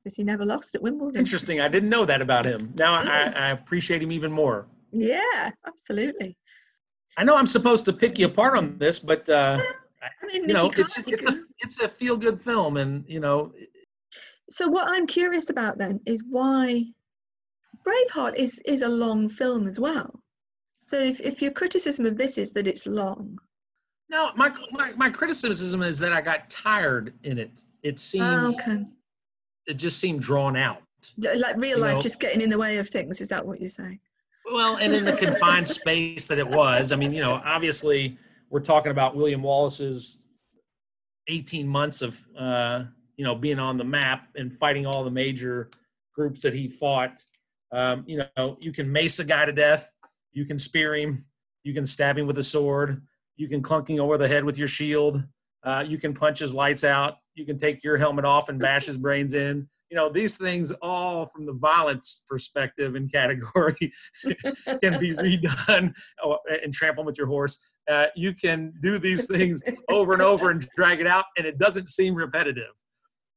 because 0.02 0.16
he 0.16 0.22
never 0.22 0.44
lost 0.44 0.74
at 0.74 0.82
Wimbledon. 0.82 1.18
Interesting. 1.18 1.60
I 1.60 1.68
didn't 1.68 1.88
know 1.88 2.04
that 2.04 2.20
about 2.20 2.44
him. 2.44 2.74
Now 2.76 2.94
I, 2.94 3.32
I 3.34 3.50
appreciate 3.50 4.02
him 4.02 4.12
even 4.12 4.30
more. 4.30 4.66
Yeah, 4.92 5.50
absolutely. 5.66 6.36
I 7.16 7.24
know 7.24 7.36
I'm 7.36 7.46
supposed 7.46 7.86
to 7.86 7.92
pick 7.92 8.18
you 8.18 8.26
apart 8.26 8.56
on 8.58 8.76
this, 8.76 8.98
but 8.98 9.26
uh, 9.28 9.58
I 10.02 10.26
mean, 10.26 10.48
you 10.48 10.52
know, 10.52 10.64
you 10.64 10.82
it's 10.82 10.96
just, 10.96 11.08
it's 11.08 11.26
a 11.26 11.42
it's 11.60 11.80
a 11.80 11.88
feel 11.88 12.16
good 12.16 12.38
film, 12.38 12.76
and 12.76 13.08
you 13.08 13.20
know, 13.20 13.52
So 14.54 14.68
what 14.68 14.86
I'm 14.86 15.08
curious 15.08 15.50
about 15.50 15.78
then 15.78 15.98
is 16.06 16.22
why 16.30 16.84
Braveheart 17.84 18.36
is 18.36 18.60
is 18.64 18.82
a 18.82 18.88
long 18.88 19.28
film 19.28 19.66
as 19.66 19.80
well. 19.80 20.22
So 20.84 20.96
if, 20.96 21.20
if 21.20 21.42
your 21.42 21.50
criticism 21.50 22.06
of 22.06 22.16
this 22.16 22.38
is 22.38 22.52
that 22.52 22.68
it's 22.68 22.86
long, 22.86 23.36
No, 24.08 24.30
my, 24.36 24.52
my 24.70 24.92
my 24.92 25.10
criticism 25.10 25.82
is 25.82 25.98
that 25.98 26.12
I 26.12 26.20
got 26.20 26.48
tired 26.50 27.14
in 27.24 27.36
it. 27.36 27.62
It 27.82 27.98
seemed 27.98 28.24
ah, 28.24 28.46
okay, 28.50 28.84
it 29.66 29.74
just 29.74 29.98
seemed 29.98 30.20
drawn 30.20 30.56
out. 30.56 30.82
like 31.18 31.56
real 31.56 31.80
life 31.80 31.96
know- 31.96 32.00
just 32.00 32.20
getting 32.20 32.40
in 32.40 32.48
the 32.48 32.58
way 32.58 32.76
of 32.76 32.88
things. 32.88 33.20
Is 33.20 33.26
that 33.30 33.44
what 33.44 33.58
you're 33.58 33.68
saying? 33.68 33.98
Well, 34.52 34.76
and 34.76 34.94
in 34.94 35.04
the 35.04 35.16
confined 35.16 35.66
space 35.66 36.28
that 36.28 36.38
it 36.38 36.46
was, 36.46 36.92
I 36.92 36.96
mean, 36.96 37.12
you 37.12 37.22
know, 37.22 37.42
obviously 37.44 38.18
we're 38.50 38.60
talking 38.60 38.92
about 38.92 39.16
William 39.16 39.42
Wallace's 39.42 40.26
18 41.26 41.66
months 41.66 42.02
of, 42.02 42.24
uh, 42.38 42.84
you 43.16 43.24
know, 43.24 43.34
being 43.34 43.58
on 43.58 43.78
the 43.78 43.84
map 43.84 44.28
and 44.36 44.56
fighting 44.56 44.86
all 44.86 45.04
the 45.04 45.10
major 45.10 45.70
groups 46.14 46.42
that 46.42 46.54
he 46.54 46.68
fought. 46.68 47.20
Um, 47.72 48.04
you 48.06 48.22
know, 48.36 48.56
you 48.60 48.72
can 48.72 48.90
mace 48.90 49.18
a 49.18 49.24
guy 49.24 49.44
to 49.44 49.52
death, 49.52 49.92
you 50.32 50.44
can 50.44 50.58
spear 50.58 50.94
him, 50.94 51.24
you 51.64 51.74
can 51.74 51.86
stab 51.86 52.16
him 52.18 52.26
with 52.26 52.38
a 52.38 52.42
sword, 52.42 53.02
you 53.36 53.48
can 53.48 53.62
clunk 53.62 53.90
him 53.90 54.00
over 54.00 54.16
the 54.16 54.28
head 54.28 54.44
with 54.44 54.58
your 54.58 54.68
shield, 54.68 55.22
uh, 55.64 55.84
you 55.86 55.98
can 55.98 56.14
punch 56.14 56.38
his 56.38 56.54
lights 56.54 56.84
out, 56.84 57.16
you 57.34 57.44
can 57.44 57.56
take 57.56 57.82
your 57.82 57.96
helmet 57.96 58.24
off 58.24 58.48
and 58.48 58.60
bash 58.60 58.86
his 58.86 58.96
brains 58.96 59.34
in. 59.34 59.68
You 59.90 59.96
know, 59.96 60.08
these 60.08 60.36
things 60.36 60.72
all 60.82 61.26
from 61.26 61.46
the 61.46 61.52
violence 61.52 62.24
perspective 62.28 62.94
and 62.94 63.10
category 63.12 63.92
can 64.82 64.98
be 64.98 65.14
redone. 65.14 65.94
Oh, 66.22 66.38
and 66.62 66.72
trample 66.72 67.04
with 67.04 67.18
your 67.18 67.26
horse. 67.26 67.60
Uh, 67.88 68.06
you 68.16 68.32
can 68.34 68.72
do 68.80 68.98
these 68.98 69.26
things 69.26 69.62
over 69.90 70.12
and 70.12 70.22
over 70.22 70.50
and 70.50 70.66
drag 70.76 71.00
it 71.00 71.06
out, 71.06 71.26
and 71.36 71.46
it 71.46 71.58
doesn't 71.58 71.88
seem 71.88 72.14
repetitive 72.14 72.72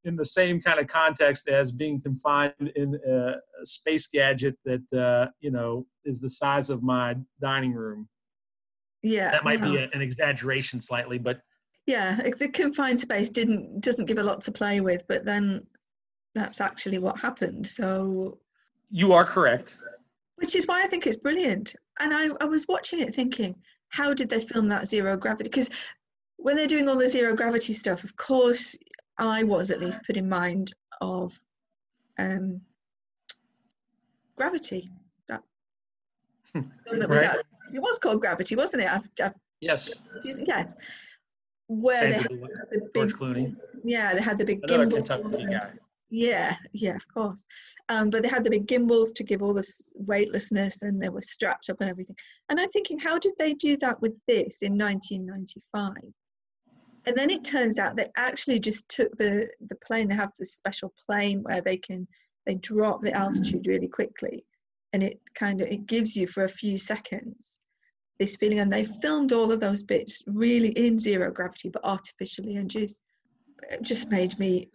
in 0.08 0.16
the 0.16 0.26
same 0.26 0.62
kind 0.62 0.80
of 0.80 0.88
context 0.88 1.48
as 1.48 1.72
being 1.72 2.02
confined 2.02 2.72
in 2.76 3.00
a, 3.08 3.36
a 3.62 3.66
space 3.66 4.08
gadget 4.08 4.58
that 4.66 4.94
uh, 4.94 5.30
you 5.40 5.52
know 5.52 5.86
is 6.06 6.20
the 6.20 6.30
size 6.30 6.70
of 6.70 6.82
my 6.82 7.16
dining 7.42 7.74
room. 7.74 8.08
Yeah, 9.04 9.32
That 9.32 9.44
might 9.44 9.62
be 9.62 9.78
a, 9.78 9.90
an 9.94 10.02
exaggeration 10.02 10.82
slightly, 10.82 11.18
but 11.18 11.42
yeah. 11.86 12.20
The 12.38 12.50
confined 12.50 13.00
space 13.00 13.30
didn't 13.30 13.82
doesn't 13.82 14.06
give 14.06 14.18
a 14.18 14.24
lot 14.24 14.42
to 14.44 14.52
play 14.52 14.82
with, 14.82 15.04
but 15.08 15.24
then 15.26 15.66
that's 16.34 16.62
actually 16.62 16.98
what 16.98 17.20
happened. 17.20 17.68
So 17.68 18.40
you 18.90 19.14
are 19.14 19.26
correct. 19.26 19.80
which 20.36 20.56
is 20.56 20.66
why 20.66 20.84
I 20.84 20.88
think 20.88 21.06
it's 21.06 21.18
brilliant. 21.18 21.76
And 22.00 22.14
I, 22.14 22.30
I 22.42 22.46
was 22.46 22.68
watching 22.68 23.02
it 23.02 23.14
thinking, 23.14 23.56
how 23.90 24.14
did 24.14 24.30
they 24.30 24.42
film 24.42 24.68
that 24.70 24.88
zero 24.88 25.18
gravity? 25.18 25.50
Because 25.50 25.70
when 26.38 26.56
they're 26.56 26.68
doing 26.68 26.88
all 26.88 26.98
the 26.98 27.10
zero 27.10 27.36
gravity 27.36 27.74
stuff, 27.74 28.04
of 28.04 28.16
course, 28.16 28.76
I 29.20 29.44
was 29.44 29.72
at 29.72 29.80
least 29.80 30.02
put 30.06 30.18
in 30.18 30.30
mind 30.30 30.74
of 31.02 31.40
um, 32.20 32.62
gravity. 34.36 34.90
That 35.28 35.42
that 36.54 37.10
was 37.10 37.22
Right. 37.22 37.24
out. 37.26 37.38
It 37.74 37.82
was 37.82 38.00
called 38.00 38.22
Gravity, 38.22 38.56
wasn't 38.56 38.84
it? 38.84 38.90
I've, 38.92 39.08
I've, 39.22 39.34
Yes, 39.60 39.92
yes. 40.24 40.76
Where 41.68 42.08
they 42.10 42.14
had 42.14 42.28
the 42.30 42.90
George 42.96 43.12
big, 43.12 43.20
Clooney, 43.20 43.56
yeah, 43.84 44.14
they 44.14 44.22
had 44.22 44.38
the 44.38 44.46
big 44.46 44.60
another 44.64 44.86
gimbals 44.86 45.10
Kentucky 45.10 45.44
and- 45.44 45.52
guy. 45.52 45.70
yeah, 46.10 46.56
yeah, 46.72 46.96
of 46.96 47.06
course. 47.14 47.44
Um, 47.90 48.10
but 48.10 48.24
they 48.24 48.30
had 48.30 48.46
the 48.46 48.50
big 48.52 48.68
gimbals 48.68 49.12
to 49.14 49.24
give 49.24 49.42
all 49.44 49.54
this 49.54 49.92
weightlessness 49.96 50.82
and 50.84 51.02
they 51.02 51.10
were 51.10 51.22
strapped 51.24 51.70
up 51.70 51.82
and 51.82 51.90
everything. 51.90 52.16
And 52.50 52.58
I'm 52.60 52.70
thinking, 52.70 52.98
how 53.00 53.20
did 53.20 53.34
they 53.38 53.54
do 53.54 53.76
that 53.78 54.00
with 54.02 54.14
this 54.28 54.62
in 54.62 54.78
1995? 54.78 55.94
And 57.08 57.16
then 57.16 57.30
it 57.30 57.46
turns 57.46 57.80
out 57.80 57.96
they 57.96 58.12
actually 58.18 58.60
just 58.60 58.88
took 58.90 59.18
the, 59.18 59.48
the 59.70 59.76
plane, 59.78 60.10
they 60.10 60.16
have 60.16 60.34
this 60.38 60.56
special 60.56 60.94
plane 61.08 61.42
where 61.42 61.62
they 61.62 61.78
can, 61.78 62.06
they 62.46 62.56
drop 62.56 63.02
the 63.02 63.14
altitude 63.14 63.66
really 63.66 63.88
quickly. 63.88 64.46
And 64.92 65.02
it 65.02 65.22
kind 65.34 65.62
of, 65.62 65.70
it 65.70 65.86
gives 65.86 66.18
you 66.18 66.28
for 66.28 66.44
a 66.44 66.50
few 66.50 66.78
seconds 66.78 67.62
this 68.20 68.36
feeling. 68.36 68.60
And 68.60 68.70
they 68.70 68.84
filmed 68.84 69.32
all 69.32 69.54
of 69.54 69.62
those 69.62 69.84
bits 69.84 70.22
really 70.28 70.70
in 70.72 71.00
zero 71.00 71.32
gravity, 71.32 71.70
but 71.70 71.86
artificially 71.86 72.58
and 72.58 72.70
just, 72.70 73.00
it 73.72 73.82
just 73.84 74.12
made 74.12 74.38
me 74.38 74.70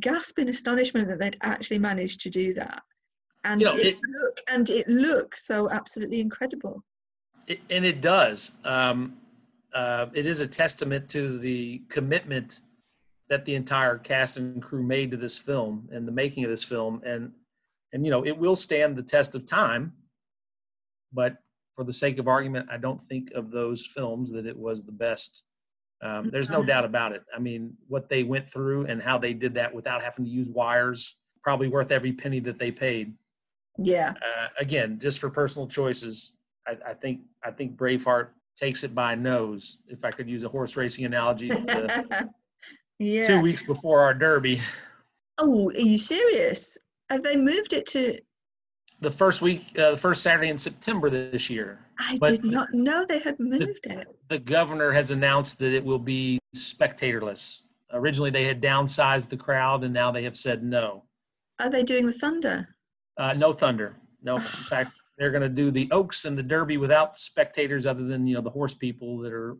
gasp 0.00 0.38
in 0.38 0.48
astonishment 0.48 1.06
that 1.08 1.20
they'd 1.20 1.36
actually 1.42 1.80
managed 1.80 2.22
to 2.22 2.30
do 2.30 2.54
that. 2.54 2.82
And 3.44 3.60
You 3.60 3.66
know, 3.66 3.76
it, 3.76 3.86
it- 3.88 3.98
look 4.22 4.40
and 4.48 4.70
it 4.70 4.88
looks 4.88 5.46
so 5.46 5.70
absolutely 5.70 6.20
incredible. 6.20 6.82
It, 7.46 7.60
and 7.68 7.84
it 7.84 8.00
does. 8.00 8.52
Um, 8.64 9.18
uh, 9.78 10.06
it 10.12 10.26
is 10.26 10.40
a 10.40 10.46
testament 10.46 11.08
to 11.08 11.38
the 11.38 11.82
commitment 11.88 12.60
that 13.28 13.44
the 13.44 13.54
entire 13.54 13.96
cast 13.96 14.36
and 14.36 14.60
crew 14.60 14.82
made 14.82 15.12
to 15.12 15.16
this 15.16 15.38
film 15.38 15.88
and 15.92 16.08
the 16.08 16.12
making 16.12 16.42
of 16.42 16.50
this 16.50 16.64
film, 16.64 17.00
and 17.06 17.30
and 17.92 18.04
you 18.04 18.10
know 18.10 18.26
it 18.26 18.36
will 18.36 18.56
stand 18.56 18.96
the 18.96 19.02
test 19.02 19.36
of 19.36 19.46
time. 19.46 19.92
But 21.12 21.36
for 21.76 21.84
the 21.84 21.92
sake 21.92 22.18
of 22.18 22.26
argument, 22.26 22.68
I 22.72 22.76
don't 22.76 23.00
think 23.00 23.30
of 23.36 23.52
those 23.52 23.86
films 23.86 24.32
that 24.32 24.46
it 24.46 24.58
was 24.58 24.82
the 24.82 24.92
best. 24.92 25.44
Um, 26.02 26.30
there's 26.32 26.50
no 26.50 26.62
doubt 26.64 26.84
about 26.84 27.12
it. 27.12 27.22
I 27.34 27.38
mean, 27.38 27.74
what 27.86 28.08
they 28.08 28.24
went 28.24 28.50
through 28.50 28.86
and 28.86 29.00
how 29.00 29.16
they 29.18 29.32
did 29.32 29.54
that 29.54 29.72
without 29.72 30.02
having 30.02 30.24
to 30.24 30.30
use 30.30 30.48
wires, 30.48 31.16
probably 31.42 31.68
worth 31.68 31.92
every 31.92 32.12
penny 32.12 32.40
that 32.40 32.58
they 32.58 32.72
paid 32.72 33.14
Yeah. 33.78 34.14
uh, 34.28 34.48
again, 34.58 34.98
just 35.00 35.18
for 35.20 35.30
personal 35.30 35.68
choices, 35.68 36.34
I, 36.66 36.90
I 36.90 36.94
think 36.94 37.20
I 37.44 37.52
think 37.52 37.76
Braveheart 37.76 38.28
takes 38.58 38.84
it 38.84 38.94
by 38.94 39.14
nose. 39.14 39.82
If 39.88 40.04
I 40.04 40.10
could 40.10 40.28
use 40.28 40.42
a 40.42 40.48
horse 40.48 40.76
racing 40.76 41.04
analogy, 41.04 41.48
the 41.48 42.28
yeah. 42.98 43.22
two 43.24 43.40
weeks 43.40 43.62
before 43.62 44.00
our 44.00 44.12
Derby, 44.14 44.60
Oh, 45.40 45.70
are 45.70 45.78
you 45.78 45.98
serious? 45.98 46.76
Have 47.10 47.22
they 47.22 47.36
moved 47.36 47.72
it 47.72 47.86
to? 47.88 48.18
the 49.00 49.10
first 49.10 49.42
week, 49.42 49.78
uh, 49.78 49.92
the 49.92 49.96
first 49.96 50.24
Saturday 50.24 50.48
in 50.48 50.58
September 50.58 51.08
this 51.08 51.48
year. 51.48 51.78
I 52.00 52.18
But 52.20 52.30
did 52.30 52.44
not 52.44 52.74
know 52.74 53.04
they 53.04 53.20
had 53.20 53.38
moved 53.38 53.78
it. 53.84 54.08
The 54.26 54.40
governor 54.40 54.90
has 54.90 55.12
announced 55.12 55.60
that 55.60 55.72
it 55.72 55.84
will 55.84 56.00
be 56.00 56.40
spectatorless. 56.56 57.62
Originally, 57.92 58.30
they 58.30 58.42
had 58.42 58.60
downsized 58.60 59.28
the 59.28 59.36
crowd, 59.36 59.84
and 59.84 59.94
now 59.94 60.10
they 60.10 60.24
have 60.24 60.36
said 60.36 60.64
no, 60.64 61.04
Are 61.60 61.70
they 61.70 61.84
doing 61.84 62.06
the 62.06 62.12
Thunder? 62.12 62.74
uh, 63.18 63.34
no 63.34 63.52
thunder. 63.52 63.94
No, 64.20 64.34
in 64.34 64.42
fact, 64.42 64.90
they're 65.18 65.30
going 65.30 65.42
to 65.42 65.48
do 65.48 65.70
the 65.70 65.90
Oaks 65.90 66.24
and 66.24 66.38
the 66.38 66.42
Derby 66.42 66.76
without 66.76 67.18
spectators, 67.18 67.86
other 67.86 68.04
than 68.04 68.26
you 68.26 68.34
know 68.34 68.40
the 68.40 68.50
horse 68.50 68.74
people 68.74 69.18
that 69.18 69.32
are 69.32 69.56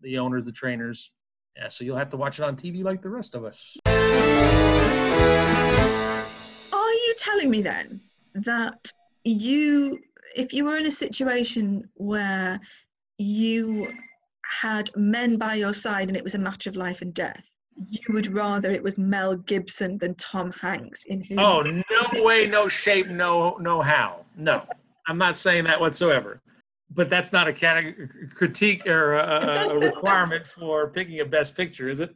the 0.00 0.18
owners, 0.18 0.44
the 0.44 0.52
trainers. 0.52 1.12
Yeah, 1.56 1.68
so 1.68 1.84
you'll 1.84 1.96
have 1.96 2.10
to 2.10 2.16
watch 2.16 2.38
it 2.38 2.42
on 2.42 2.56
TV 2.56 2.82
like 2.82 3.00
the 3.00 3.08
rest 3.08 3.34
of 3.34 3.44
us. 3.44 3.76
Are 6.72 6.92
you 6.92 7.14
telling 7.16 7.48
me 7.48 7.62
then 7.62 8.00
that 8.34 8.92
you, 9.24 10.00
if 10.34 10.52
you 10.52 10.64
were 10.64 10.76
in 10.76 10.86
a 10.86 10.90
situation 10.90 11.88
where 11.94 12.60
you 13.16 13.88
had 14.44 14.90
men 14.96 15.38
by 15.38 15.54
your 15.54 15.72
side 15.72 16.08
and 16.08 16.16
it 16.16 16.22
was 16.22 16.34
a 16.34 16.38
matter 16.38 16.68
of 16.68 16.76
life 16.76 17.00
and 17.00 17.14
death, 17.14 17.48
you 17.88 18.00
would 18.10 18.32
rather 18.34 18.70
it 18.70 18.82
was 18.82 18.98
Mel 18.98 19.36
Gibson 19.36 19.96
than 19.98 20.14
Tom 20.16 20.52
Hanks 20.52 21.04
in 21.04 21.22
who? 21.22 21.36
Oh, 21.38 21.62
no 21.62 22.22
way, 22.22 22.46
no 22.46 22.68
shape, 22.68 23.08
no, 23.08 23.56
no 23.60 23.80
how. 23.80 24.24
No, 24.36 24.62
I'm 25.08 25.18
not 25.18 25.36
saying 25.36 25.64
that 25.64 25.80
whatsoever. 25.80 26.42
But 26.90 27.10
that's 27.10 27.32
not 27.32 27.48
a 27.48 27.52
cate- 27.52 27.96
critique 28.34 28.86
or 28.86 29.14
a, 29.14 29.68
a 29.70 29.78
requirement 29.78 30.46
for 30.46 30.88
picking 30.90 31.18
a 31.20 31.24
best 31.24 31.56
picture, 31.56 31.88
is 31.88 31.98
it? 31.98 32.14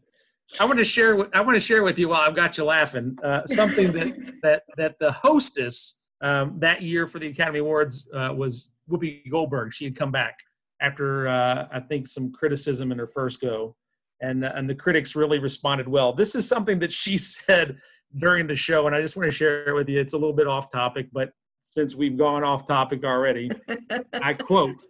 I 0.60 0.64
want 0.64 0.78
to 0.78 0.84
share. 0.84 1.16
with- 1.16 1.30
I 1.34 1.40
want 1.40 1.56
to 1.56 1.60
share 1.60 1.82
with 1.82 1.98
you 1.98 2.08
while 2.08 2.20
I've 2.20 2.36
got 2.36 2.56
you 2.56 2.64
laughing 2.64 3.16
uh, 3.22 3.46
something 3.46 3.92
that 3.92 4.34
that 4.42 4.62
that 4.76 4.98
the 4.98 5.12
hostess 5.12 6.00
um, 6.20 6.56
that 6.60 6.82
year 6.82 7.06
for 7.06 7.18
the 7.18 7.28
Academy 7.28 7.58
Awards 7.60 8.06
uh, 8.14 8.32
was 8.36 8.70
Whoopi 8.90 9.28
Goldberg. 9.30 9.72
She 9.72 9.84
had 9.84 9.96
come 9.96 10.10
back 10.12 10.38
after 10.80 11.28
uh, 11.28 11.68
I 11.72 11.80
think 11.80 12.08
some 12.08 12.32
criticism 12.32 12.92
in 12.92 12.98
her 12.98 13.06
first 13.06 13.40
go, 13.40 13.76
and 14.20 14.44
and 14.44 14.68
the 14.68 14.74
critics 14.74 15.14
really 15.16 15.38
responded 15.38 15.88
well. 15.88 16.12
This 16.12 16.34
is 16.34 16.48
something 16.48 16.78
that 16.80 16.92
she 16.92 17.16
said 17.18 17.78
during 18.18 18.46
the 18.46 18.56
show, 18.56 18.86
and 18.86 18.94
I 18.94 19.00
just 19.00 19.16
want 19.16 19.28
to 19.28 19.36
share 19.36 19.68
it 19.68 19.74
with 19.74 19.88
you. 19.88 20.00
It's 20.00 20.14
a 20.14 20.18
little 20.18 20.34
bit 20.34 20.46
off 20.46 20.70
topic, 20.70 21.08
but 21.12 21.30
since 21.70 21.94
we've 21.94 22.18
gone 22.18 22.42
off 22.42 22.66
topic 22.66 23.04
already, 23.04 23.48
I 24.12 24.34
quote: 24.34 24.82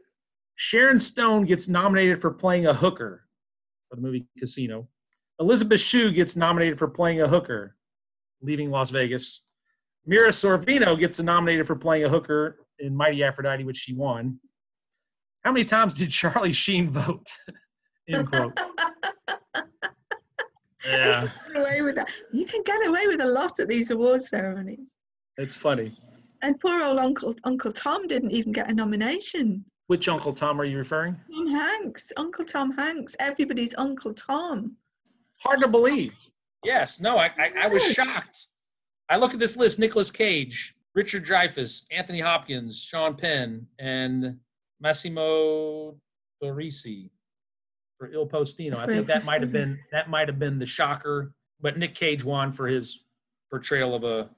Sharon 0.56 0.98
Stone 0.98 1.44
gets 1.44 1.68
nominated 1.68 2.20
for 2.22 2.30
playing 2.30 2.66
a 2.66 2.74
hooker 2.74 3.26
for 3.88 3.96
the 3.96 4.02
movie 4.02 4.26
Casino. 4.38 4.88
Elizabeth 5.38 5.80
Shue 5.80 6.10
gets 6.10 6.36
nominated 6.36 6.78
for 6.78 6.88
playing 6.88 7.20
a 7.20 7.28
hooker, 7.28 7.76
leaving 8.40 8.70
Las 8.70 8.88
Vegas. 8.90 9.44
Mira 10.06 10.28
Sorvino 10.28 10.98
gets 10.98 11.20
nominated 11.20 11.66
for 11.66 11.76
playing 11.76 12.04
a 12.04 12.08
hooker 12.08 12.66
in 12.78 12.96
Mighty 12.96 13.22
Aphrodite, 13.22 13.64
which 13.64 13.76
she 13.76 13.94
won. 13.94 14.38
How 15.44 15.52
many 15.52 15.64
times 15.64 15.92
did 15.94 16.10
Charlie 16.10 16.52
Sheen 16.52 16.90
vote? 16.90 17.26
End 18.08 18.26
quote. 18.30 18.58
Yeah, 20.86 21.28
Get 21.52 21.60
away 21.60 21.82
with 21.82 21.94
that. 21.96 22.08
You 22.32 22.46
can 22.46 22.62
get 22.62 22.86
away 22.88 23.06
with 23.06 23.20
a 23.20 23.26
lot 23.26 23.60
at 23.60 23.68
these 23.68 23.90
award 23.90 24.22
ceremonies. 24.24 24.94
it's 25.36 25.54
funny. 25.54 25.92
And 26.42 26.58
poor 26.60 26.82
old 26.82 26.98
Uncle 26.98 27.34
Uncle 27.44 27.72
Tom 27.72 28.06
didn't 28.06 28.30
even 28.30 28.52
get 28.52 28.70
a 28.70 28.74
nomination. 28.74 29.64
Which 29.88 30.08
Uncle 30.08 30.32
Tom 30.32 30.60
are 30.60 30.64
you 30.64 30.78
referring? 30.78 31.16
Tom 31.34 31.48
Hanks, 31.48 32.12
Uncle 32.16 32.44
Tom 32.44 32.72
Hanks, 32.76 33.16
everybody's 33.18 33.74
Uncle 33.76 34.14
Tom. 34.14 34.76
Hard 35.42 35.60
to 35.60 35.68
believe. 35.68 36.14
Yes, 36.64 37.00
no, 37.00 37.18
I, 37.18 37.30
I, 37.38 37.50
I 37.62 37.66
was 37.66 37.82
shocked. 37.82 38.48
I 39.08 39.16
look 39.16 39.34
at 39.34 39.40
this 39.40 39.56
list: 39.56 39.78
Nicolas 39.78 40.10
Cage, 40.10 40.74
Richard 40.94 41.24
Dreyfuss, 41.24 41.84
Anthony 41.90 42.20
Hopkins, 42.20 42.82
Sean 42.82 43.16
Penn, 43.16 43.66
and 43.78 44.36
Massimo 44.80 45.96
Troisi 46.42 47.10
for 47.98 48.10
Il 48.12 48.26
Postino. 48.28 48.76
I 48.76 48.86
think 48.86 49.06
that 49.08 49.24
might 49.24 49.40
have 49.40 49.52
been 49.52 49.78
that 49.92 50.08
might 50.08 50.28
have 50.28 50.38
been 50.38 50.58
the 50.58 50.66
shocker, 50.66 51.32
but 51.60 51.76
Nick 51.76 51.94
Cage 51.94 52.24
won 52.24 52.52
for 52.52 52.66
his 52.66 53.04
portrayal 53.50 53.94
of 53.94 54.04
a 54.04 54.30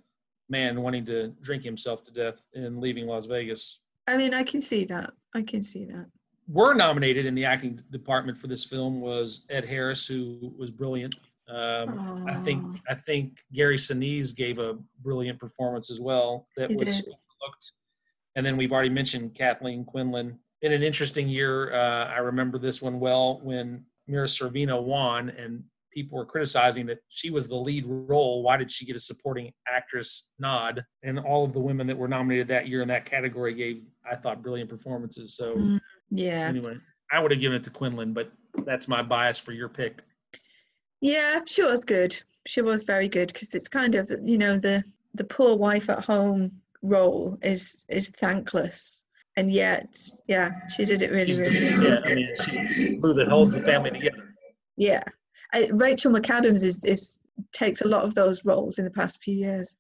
man 0.53 0.83
wanting 0.83 1.05
to 1.07 1.29
drink 1.41 1.65
himself 1.65 2.05
to 2.05 2.13
death 2.13 2.47
and 2.55 2.79
leaving 2.79 3.07
Las 3.07 3.27
Vegas. 3.27 3.81
I 4.07 4.17
mean, 4.17 4.35
I 4.35 4.45
can 4.45 4.61
see 4.61 4.85
that. 4.85 5.11
I 5.35 5.43
can 5.43 5.63
see 5.63 5.87
that. 5.87 6.07
Were 6.47 6.75
nominated 6.75 7.25
in 7.27 7.35
the 7.35 7.45
acting 7.45 7.81
department 7.91 8.37
for 8.37 8.47
this 8.47 8.63
film 8.63 9.01
was 9.01 9.47
Ed 9.49 9.65
Harris, 9.65 10.07
who 10.07 10.55
was 10.57 10.71
brilliant. 10.71 11.15
Um, 11.49 12.25
I 12.29 12.37
think 12.37 12.81
I 12.89 12.95
think 12.95 13.41
Gary 13.53 13.77
Sinise 13.77 14.35
gave 14.37 14.59
a 14.59 14.79
brilliant 15.01 15.39
performance 15.39 15.91
as 15.91 16.01
well. 16.01 16.47
That 16.57 16.71
He 16.71 16.77
was 16.77 17.01
overlooked. 17.01 17.73
And 18.37 18.45
then 18.45 18.57
we've 18.57 18.73
already 18.73 18.91
mentioned 18.91 19.35
Kathleen 19.35 19.85
Quinlan. 19.85 20.39
In 20.63 20.73
an 20.73 20.83
interesting 20.83 21.29
year, 21.29 21.73
uh, 21.75 22.07
I 22.07 22.19
remember 22.19 22.59
this 22.59 22.81
one 22.81 23.01
well 23.01 23.41
when 23.43 23.85
Mira 24.07 24.27
Sorvino 24.27 24.83
won, 24.83 25.31
and 25.31 25.65
people 25.93 26.19
were 26.19 26.27
criticizing 26.27 26.87
that 26.87 26.99
she 27.09 27.31
was 27.31 27.49
the 27.49 27.55
lead 27.57 27.85
role. 27.87 28.43
Why 28.43 28.57
did 28.57 28.71
she 28.71 28.85
get 28.85 28.97
a 28.97 28.99
supporting 28.99 29.53
actress 29.69 30.31
nod? 30.39 30.85
And 31.03 31.19
all 31.19 31.45
of 31.45 31.53
the 31.53 31.61
women 31.61 31.87
that 31.87 31.97
were 31.97 32.09
nominated 32.09 32.49
that 32.49 32.69
year 32.69 32.83
in 32.83 32.89
that 32.89 33.05
category 33.05 33.55
gave, 33.55 33.83
I 34.11 34.17
thought, 34.17 34.43
brilliant 34.43 34.71
performances. 34.71 35.35
So 35.35 35.55
Mm, 35.55 35.81
Yeah. 36.11 36.47
anyway, 36.49 36.79
I 37.11 37.21
would 37.21 37.31
have 37.31 37.41
given 37.41 37.57
it 37.57 37.65
to 37.65 37.71
Quinlan, 37.71 38.13
but 38.13 38.33
that's 38.65 38.89
my 38.89 39.03
bias 39.03 39.39
for 39.39 39.53
your 39.53 39.69
pick. 39.69 40.01
Yeah, 41.01 41.41
she 41.47 41.63
was 41.63 41.85
good. 41.85 42.21
She 42.47 42.63
was 42.63 42.83
very 42.85 43.09
good 43.09 43.33
because 43.33 43.55
it's 43.55 43.69
kind 43.69 43.95
of 43.95 44.11
you 44.23 44.39
know 44.39 44.59
the 44.59 44.83
the 45.15 45.25
poor 45.25 45.57
wife 45.57 45.91
at 45.91 46.05
home 46.05 46.51
role 46.83 47.39
is 47.43 47.85
is 47.89 48.11
thankless, 48.11 49.05
and 49.37 49.53
yet 49.53 49.99
yeah, 50.27 50.51
she 50.75 50.85
did 50.85 51.03
it 51.03 51.11
really 51.11 51.27
She's 51.27 51.39
the, 51.39 51.45
really 51.51 51.79
well. 51.79 51.85
yeah, 51.85 52.01
I 52.05 52.15
mean, 52.15 52.29
she 52.43 52.97
glue 52.97 53.15
that 53.15 53.29
holds 53.29 53.55
the 53.55 53.61
family 53.61 53.91
together. 53.91 54.35
Yeah, 54.77 55.03
Rachel 55.71 56.13
McAdams 56.13 56.63
is 56.63 56.83
is 56.85 57.19
takes 57.53 57.81
a 57.81 57.89
lot 57.89 58.05
of 58.05 58.15
those 58.15 58.45
roles 58.45 58.79
in 58.79 58.85
the 58.85 58.91
past 58.91 59.23
few 59.23 59.35
years. 59.35 59.77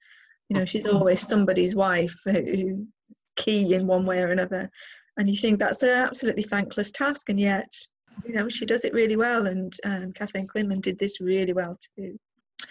You 0.49 0.59
know, 0.59 0.65
she's 0.65 0.87
always 0.87 1.27
somebody's 1.27 1.75
wife 1.75 2.15
who's 2.25 2.85
key 3.37 3.75
in 3.75 3.87
one 3.87 4.05
way 4.05 4.23
or 4.23 4.33
another, 4.33 4.71
and 5.17 5.29
you 5.29 5.37
think 5.37 5.59
that's 5.59 5.83
an 5.83 5.91
absolutely 5.91 6.43
thankless 6.43 6.91
task, 6.91 7.29
and 7.29 7.41
yet 7.41 7.75
you 8.27 8.35
know 8.35 8.49
she 8.49 8.67
does 8.67 8.85
it 8.85 8.93
really 8.93 9.17
well. 9.17 9.47
And 9.47 9.73
and 9.85 10.15
Kathleen 10.15 10.47
Quinlan 10.47 10.81
did 10.81 10.99
this 10.99 11.21
really 11.21 11.53
well 11.53 11.79
too. 11.97 12.19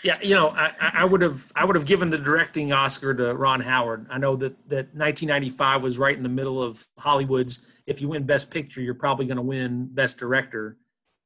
Yeah, 0.04 0.20
you 0.22 0.36
know, 0.36 0.50
I 0.50 0.74
I 0.80 1.06
would 1.06 1.22
have 1.22 1.52
I 1.56 1.66
would 1.66 1.76
have 1.76 1.86
given 1.86 2.10
the 2.10 2.18
directing 2.18 2.72
Oscar 2.72 3.14
to 3.14 3.36
Ron 3.36 3.62
Howard. 3.62 4.08
I 4.10 4.18
know 4.18 4.36
that 4.38 4.58
that 4.70 4.94
1995 4.96 5.84
was 5.84 5.98
right 5.98 6.16
in 6.16 6.24
the 6.24 6.30
middle 6.30 6.62
of 6.62 6.86
Hollywood's. 6.98 7.72
If 7.86 8.02
you 8.02 8.10
win 8.10 8.26
Best 8.26 8.52
Picture, 8.52 8.82
you're 8.82 8.94
probably 8.94 9.26
going 9.26 9.38
to 9.38 9.44
win 9.44 9.90
Best 9.92 10.18
Director, 10.20 10.78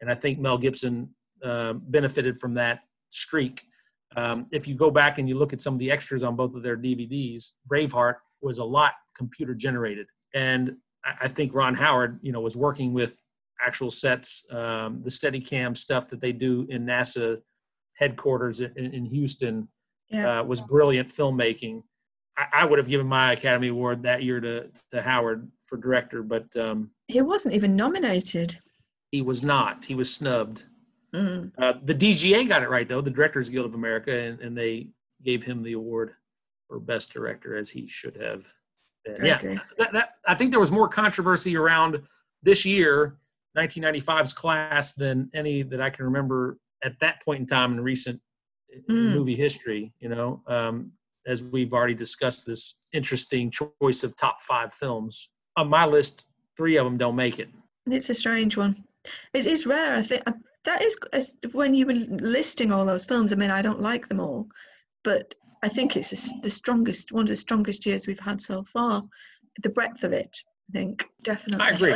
and 0.02 0.10
I 0.10 0.14
think 0.14 0.40
Mel 0.40 0.58
Gibson 0.58 1.15
uh, 1.44 1.74
benefited 1.74 2.38
from 2.40 2.54
that 2.56 2.80
streak. 3.10 3.62
Um, 4.16 4.48
if 4.52 4.68
you 4.68 4.76
go 4.76 4.90
back 4.90 5.18
and 5.18 5.28
you 5.28 5.38
look 5.38 5.52
at 5.54 5.62
some 5.62 5.74
of 5.74 5.80
the 5.80 5.92
extras 5.92 6.24
on 6.24 6.36
both 6.36 6.56
of 6.56 6.64
their 6.64 6.78
DVDs, 6.78 7.54
Braveheart 7.70 8.16
was 8.42 8.60
a 8.60 8.64
lot 8.64 8.94
computer 9.18 9.54
generated, 9.54 10.08
and 10.34 10.76
I, 11.04 11.14
I 11.22 11.28
think 11.28 11.54
Ron 11.54 11.76
Howard, 11.76 12.20
you 12.22 12.32
know, 12.32 12.42
was 12.42 12.56
working 12.56 12.94
with 12.94 13.22
actual 13.66 13.90
sets, 13.90 14.46
um, 14.52 15.02
the 15.04 15.10
Steadicam 15.10 15.76
stuff 15.78 16.10
that 16.10 16.20
they 16.22 16.32
do 16.34 16.66
in 16.70 16.86
NASA 16.86 17.38
headquarters 17.94 18.60
in, 18.62 18.76
in 18.76 19.06
Houston 19.06 19.68
Yeah. 20.10 20.42
uh, 20.42 20.44
was 20.44 20.62
brilliant 20.62 21.08
filmmaking. 21.10 21.84
I, 22.38 22.46
I 22.54 22.66
would 22.66 22.80
have 22.80 22.88
given 22.90 23.08
my 23.08 23.32
Academy 23.32 23.70
Award 23.70 24.04
that 24.04 24.24
year 24.24 24.42
to, 24.42 24.68
to 24.92 25.02
Howard 25.02 25.50
for 25.62 25.78
director, 25.78 26.22
but 26.22 26.54
um, 26.58 26.92
He 27.08 27.22
wasn't 27.22 27.56
even 27.56 27.76
nominated. 27.78 28.58
he 29.12 29.22
was 29.22 29.42
not. 29.42 29.86
He 29.86 29.96
was 29.96 30.14
snubbed. 30.14 30.66
Mm. 31.16 31.52
Uh, 31.58 31.74
the 31.84 31.96
DGA 31.96 32.48
got 32.48 32.64
it 32.64 32.70
right 32.70 32.88
though, 32.88 33.02
the 33.02 33.12
Directors 33.12 33.50
Guild 33.50 33.66
of 33.66 33.76
America, 33.76 34.12
and, 34.12 34.40
and 34.42 34.58
they 34.58 34.90
gave 35.24 35.44
him 35.44 35.64
the 35.64 35.74
award 35.74 36.14
for 36.68 36.80
best 36.80 37.14
director 37.14 37.56
as 37.56 37.70
he 37.70 37.88
should 37.88 38.16
have. 38.18 38.46
been. 39.06 39.18
Very 39.18 39.28
yeah, 39.30 39.60
that, 39.78 39.94
that, 39.94 40.10
I 40.28 40.36
think 40.36 40.52
there 40.52 40.60
was 40.60 40.72
more 40.72 40.88
controversy 40.88 41.56
around 41.56 42.02
this 42.44 42.66
year, 42.66 43.18
1995's 43.58 44.34
class, 44.34 44.94
than 44.94 45.30
any 45.34 45.62
that 45.64 45.82
I 45.82 45.90
can 45.90 46.06
remember 46.06 46.58
at 46.84 47.00
that 47.00 47.24
point 47.24 47.40
in 47.40 47.46
time 47.46 47.74
in 47.74 47.82
recent 47.82 48.20
Mm. 48.90 49.14
movie 49.14 49.36
history. 49.36 49.94
You 50.00 50.10
know, 50.10 50.42
um, 50.48 50.92
as 51.26 51.42
we've 51.42 51.74
already 51.74 51.94
discussed, 51.94 52.46
this 52.46 52.76
interesting 52.92 53.52
choice 53.52 54.04
of 54.04 54.16
top 54.16 54.42
five 54.42 54.74
films 54.74 55.30
on 55.56 55.70
my 55.70 55.86
list. 55.86 56.26
Three 56.58 56.78
of 56.78 56.86
them 56.86 56.98
don't 56.98 57.16
make 57.16 57.40
it. 57.40 57.50
It's 57.86 58.10
a 58.10 58.14
strange 58.14 58.58
one. 58.58 58.84
It 59.34 59.46
is 59.46 59.66
rare. 59.66 59.96
I 59.96 60.02
think 60.02 60.24
uh, 60.26 60.34
that 60.66 60.82
is 60.82 61.36
when 61.52 61.74
you 61.74 61.86
were 61.86 61.94
listing 61.94 62.72
all 62.72 62.86
those 62.86 63.06
films. 63.06 63.32
I 63.32 63.36
mean, 63.36 63.52
I 63.52 63.62
don't 63.62 63.82
like 63.82 64.08
them 64.08 64.20
all, 64.20 64.48
but 65.04 65.34
I 65.64 65.70
think 65.70 65.96
it's 65.96 66.34
the 66.42 66.50
strongest, 66.50 67.12
one 67.12 67.24
of 67.24 67.30
the 67.30 67.36
strongest 67.36 67.86
years 67.86 68.08
we've 68.08 68.20
had 68.20 68.42
so 68.42 68.64
far. 68.64 69.04
The 69.64 69.70
breadth 69.70 70.04
of 70.04 70.12
it, 70.12 70.38
I 70.70 70.74
think, 70.74 71.06
definitely. 71.22 71.66
I 71.66 71.70
agree. 71.70 71.96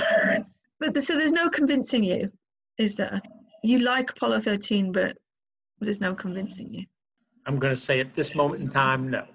But 0.79 0.93
the, 0.93 1.01
so 1.01 1.17
there's 1.17 1.31
no 1.31 1.49
convincing 1.49 2.03
you, 2.03 2.29
is 2.77 2.95
there? 2.95 3.21
You 3.63 3.79
like 3.79 4.11
Apollo 4.11 4.41
13, 4.41 4.91
but 4.91 5.17
there's 5.81 5.99
no 5.99 6.15
convincing 6.15 6.73
you. 6.73 6.85
I'm 7.45 7.59
going 7.59 7.73
to 7.73 7.81
say 7.81 7.99
at 7.99 8.15
this 8.15 8.33
moment 8.35 8.61
in 8.61 8.69
time, 8.69 9.09
no. 9.09 9.25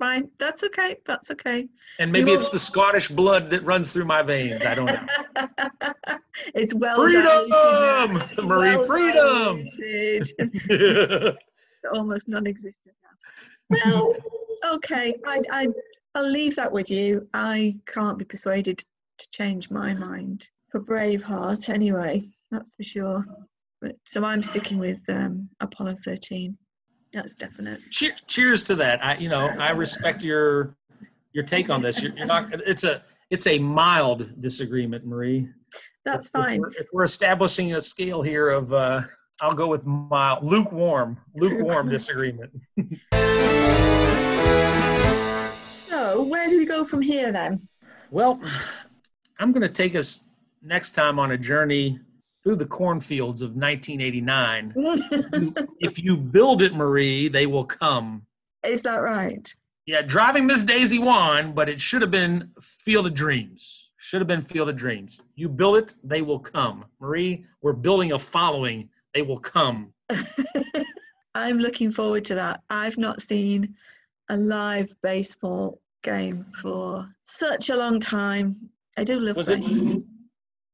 Fine, 0.00 0.30
that's 0.38 0.64
okay. 0.64 0.96
That's 1.04 1.30
okay. 1.30 1.68
And 1.98 2.10
maybe 2.10 2.32
it's 2.32 2.48
the 2.48 2.58
Scottish 2.58 3.08
blood 3.08 3.50
that 3.50 3.62
runs 3.64 3.92
through 3.92 4.06
my 4.06 4.22
veins. 4.22 4.64
I 4.64 4.74
don't 4.74 4.86
know. 4.86 5.06
it's 6.54 6.72
well 6.72 6.96
Freedom! 6.96 7.22
diluted. 7.50 8.44
Marie, 8.46 8.76
Well 8.76 8.86
freedom! 8.86 9.68
diluted. 9.78 11.36
almost 11.94 12.28
non-existent 12.28 12.94
now. 13.70 13.78
Well, 13.84 14.16
okay, 14.76 15.12
I, 15.26 15.42
I, 15.50 15.68
I'll 16.14 16.30
leave 16.30 16.56
that 16.56 16.72
with 16.72 16.90
you. 16.90 17.28
I 17.34 17.78
can't 17.86 18.16
be 18.16 18.24
persuaded 18.24 18.82
to 19.18 19.28
change 19.32 19.70
my 19.70 19.92
mind 19.92 20.48
for 20.72 20.80
Braveheart, 20.80 21.68
anyway. 21.68 22.26
That's 22.50 22.74
for 22.74 22.84
sure. 22.84 23.22
But 23.82 23.96
so 24.06 24.24
I'm 24.24 24.42
sticking 24.42 24.78
with 24.78 25.00
um, 25.10 25.50
Apollo 25.60 25.96
13. 26.06 26.56
That's 27.12 27.34
definite. 27.34 27.80
Cheer, 27.90 28.12
cheers 28.26 28.64
to 28.64 28.74
that. 28.76 29.04
I, 29.04 29.16
you 29.16 29.28
know, 29.28 29.46
I 29.46 29.70
respect 29.84 30.22
your 30.22 30.76
your 31.32 31.44
take 31.44 31.70
on 31.70 31.82
this. 31.82 32.02
You're, 32.02 32.12
you're 32.16 32.26
not. 32.26 32.52
It's 32.66 32.84
a 32.84 33.02
it's 33.30 33.46
a 33.46 33.58
mild 33.58 34.40
disagreement, 34.40 35.06
Marie. 35.06 35.48
That's 36.04 36.26
If 36.26 36.32
fine. 36.32 36.60
we're, 36.60 36.70
if 36.70 36.88
we're 36.92 37.04
establishing 37.04 37.74
a 37.74 37.80
scale 37.80 38.22
here 38.22 38.48
of, 38.48 38.72
uh, 38.72 39.02
I'll 39.40 39.54
go 39.54 39.68
with 39.68 39.84
mild, 39.86 40.42
lukewarm, 40.44 41.18
lukewarm 41.34 41.88
disagreement. 41.90 42.50
So 45.88 46.22
where 46.22 46.48
do 46.48 46.56
we 46.58 46.64
go 46.64 46.84
from 46.84 47.02
here 47.02 47.30
then? 47.30 47.68
Well, 48.10 48.40
I'm 49.38 49.52
going 49.52 49.62
to 49.62 49.68
take 49.68 49.94
us 49.94 50.24
next 50.62 50.92
time 50.92 51.18
on 51.18 51.32
a 51.32 51.38
journey 51.38 52.00
through 52.42 52.56
the 52.56 52.66
cornfields 52.66 53.42
of 53.42 53.50
1989. 53.56 54.74
You- 55.40 55.54
if 55.80 56.02
you 56.02 56.16
build 56.16 56.62
it, 56.62 56.74
Marie, 56.74 57.28
they 57.28 57.46
will 57.46 57.64
come. 57.64 58.22
Is 58.64 58.82
that 58.82 58.96
right? 58.96 59.52
Yeah, 59.86 60.02
driving 60.02 60.46
Miss 60.46 60.62
Daisy 60.64 60.98
won, 60.98 61.52
but 61.52 61.68
it 61.68 61.80
should 61.80 62.02
have 62.02 62.10
been 62.10 62.50
Field 62.60 63.06
of 63.06 63.14
Dreams. 63.14 63.90
Should 63.96 64.20
have 64.20 64.28
been 64.28 64.42
Field 64.44 64.68
of 64.68 64.76
Dreams. 64.76 65.20
You 65.34 65.48
build 65.48 65.76
it, 65.78 65.94
they 66.04 66.22
will 66.22 66.38
come. 66.38 66.84
Marie, 67.00 67.44
we're 67.62 67.72
building 67.72 68.12
a 68.12 68.18
following. 68.18 68.88
They 69.14 69.22
will 69.22 69.38
come. 69.38 69.92
I'm 71.34 71.58
looking 71.58 71.92
forward 71.92 72.24
to 72.26 72.34
that. 72.34 72.62
I've 72.70 72.98
not 72.98 73.20
seen 73.22 73.74
a 74.28 74.36
live 74.36 74.94
baseball 75.02 75.80
game 76.02 76.46
for 76.60 77.08
such 77.24 77.70
a 77.70 77.76
long 77.76 78.00
time. 78.00 78.56
I 78.96 79.04
do 79.04 79.18
love 79.18 79.36
Was 79.36 79.50
it? 79.50 79.64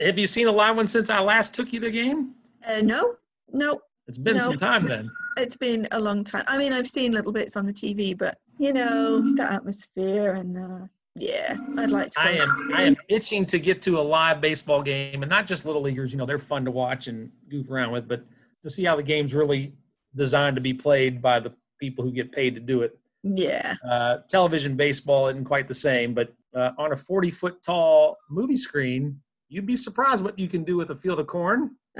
Have 0.00 0.18
you 0.18 0.26
seen 0.26 0.46
a 0.46 0.52
live 0.52 0.76
one 0.76 0.86
since 0.88 1.08
I 1.08 1.20
last 1.20 1.54
took 1.54 1.72
you 1.72 1.80
to 1.80 1.86
the 1.86 1.92
game? 1.92 2.34
Uh, 2.66 2.80
no, 2.82 3.14
no, 3.52 3.80
It's 4.06 4.18
been 4.18 4.34
No. 4.36 4.42
some 4.42 4.56
time 4.58 4.86
then. 4.86 5.10
it's 5.36 5.56
been 5.56 5.88
a 5.92 5.98
long 6.00 6.22
time. 6.24 6.44
I 6.46 6.58
mean, 6.58 6.72
I've 6.72 6.86
seen 6.86 7.12
little 7.12 7.32
bits 7.32 7.56
on 7.56 7.66
the 7.66 7.72
TV, 7.72 8.16
but 8.16 8.38
you 8.58 8.72
know, 8.72 9.20
the 9.34 9.50
atmosphere 9.50 10.34
and 10.34 10.56
uh, 10.58 10.86
yeah, 11.14 11.56
I'd 11.78 11.90
like 11.90 12.10
to. 12.10 12.20
I 12.20 12.32
am 12.32 12.70
I 12.74 12.82
am 12.82 12.96
itching 13.08 13.46
to 13.46 13.58
get 13.58 13.80
to 13.82 13.98
a 13.98 14.02
live 14.02 14.40
baseball 14.40 14.82
game, 14.82 15.22
and 15.22 15.30
not 15.30 15.46
just 15.46 15.64
little 15.64 15.80
leaguers. 15.82 16.12
You 16.12 16.18
know, 16.18 16.26
they're 16.26 16.38
fun 16.38 16.64
to 16.66 16.70
watch 16.70 17.06
and 17.06 17.30
goof 17.48 17.70
around 17.70 17.92
with, 17.92 18.06
but 18.06 18.24
to 18.62 18.70
see 18.70 18.84
how 18.84 18.96
the 18.96 19.02
game's 19.02 19.32
really 19.34 19.72
designed 20.14 20.56
to 20.56 20.62
be 20.62 20.74
played 20.74 21.22
by 21.22 21.40
the 21.40 21.52
people 21.80 22.04
who 22.04 22.10
get 22.12 22.32
paid 22.32 22.54
to 22.54 22.60
do 22.60 22.82
it. 22.82 22.98
Yeah, 23.22 23.74
Uh, 23.88 24.18
television 24.28 24.76
baseball 24.76 25.28
isn't 25.28 25.44
quite 25.44 25.68
the 25.68 25.74
same, 25.74 26.14
but 26.14 26.32
uh, 26.54 26.72
on 26.78 26.92
a 26.92 26.96
40 26.96 27.30
foot 27.30 27.62
tall 27.62 28.16
movie 28.30 28.56
screen, 28.56 29.20
you'd 29.48 29.66
be 29.66 29.76
surprised 29.76 30.24
what 30.24 30.38
you 30.38 30.48
can 30.48 30.64
do 30.64 30.76
with 30.76 30.90
a 30.90 30.94
field 30.94 31.20
of 31.20 31.26
corn. 31.26 31.76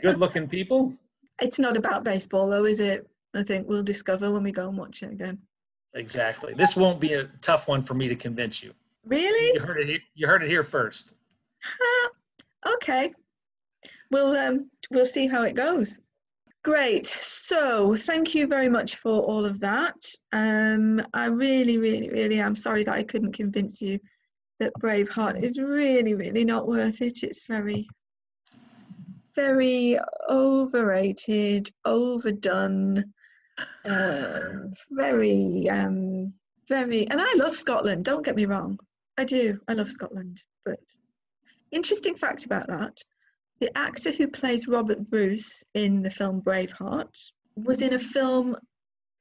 Good 0.00 0.18
looking 0.18 0.48
people. 0.48 0.92
it's 1.40 1.58
not 1.58 1.76
about 1.76 2.04
baseball 2.04 2.48
though, 2.48 2.64
is 2.64 2.80
it? 2.80 3.06
I 3.34 3.42
think 3.42 3.68
we'll 3.68 3.82
discover 3.82 4.30
when 4.30 4.42
we 4.42 4.52
go 4.52 4.68
and 4.68 4.76
watch 4.76 5.02
it 5.02 5.12
again. 5.12 5.38
Exactly. 5.94 6.54
This 6.54 6.76
won't 6.76 7.00
be 7.00 7.14
a 7.14 7.24
tough 7.40 7.68
one 7.68 7.82
for 7.82 7.94
me 7.94 8.08
to 8.08 8.16
convince 8.16 8.62
you. 8.62 8.72
Really? 9.04 9.54
You 9.54 9.60
heard 9.60 9.80
it. 9.80 9.88
he- 9.88 10.00
You 10.14 10.26
heard 10.26 10.42
it 10.42 10.48
here 10.48 10.62
first. 10.62 11.14
okay. 12.66 13.12
We'll 14.10 14.36
um 14.36 14.70
we'll 14.90 15.06
see 15.06 15.26
how 15.26 15.42
it 15.42 15.54
goes. 15.54 16.00
Great. 16.64 17.06
So 17.06 17.96
thank 17.96 18.34
you 18.34 18.46
very 18.46 18.68
much 18.68 18.96
for 18.96 19.20
all 19.22 19.44
of 19.44 19.58
that. 19.60 19.96
Um, 20.32 21.02
I 21.12 21.26
really, 21.26 21.76
really, 21.78 22.08
really 22.10 22.38
am 22.40 22.54
sorry 22.54 22.84
that 22.84 22.94
I 22.94 23.02
couldn't 23.02 23.32
convince 23.32 23.82
you 23.82 23.98
that 24.62 24.72
Braveheart 24.80 25.42
is 25.42 25.58
really, 25.58 26.14
really 26.14 26.44
not 26.44 26.68
worth 26.68 27.02
it. 27.02 27.24
It's 27.24 27.46
very, 27.46 27.88
very 29.34 29.98
overrated, 30.30 31.68
overdone, 31.84 33.12
uh, 33.84 34.40
very, 34.90 35.68
um, 35.68 36.32
very. 36.68 37.08
And 37.08 37.20
I 37.20 37.34
love 37.34 37.56
Scotland. 37.56 38.04
Don't 38.04 38.24
get 38.24 38.36
me 38.36 38.46
wrong. 38.46 38.78
I 39.18 39.24
do. 39.24 39.58
I 39.66 39.72
love 39.72 39.90
Scotland. 39.90 40.44
But 40.64 40.78
interesting 41.72 42.14
fact 42.14 42.44
about 42.44 42.68
that 42.68 42.96
the 43.58 43.76
actor 43.78 44.10
who 44.10 44.26
plays 44.26 44.66
Robert 44.66 45.08
Bruce 45.08 45.62
in 45.74 46.02
the 46.02 46.10
film 46.10 46.40
Braveheart 46.40 47.30
was 47.56 47.80
in 47.80 47.94
a 47.94 47.98
film, 47.98 48.56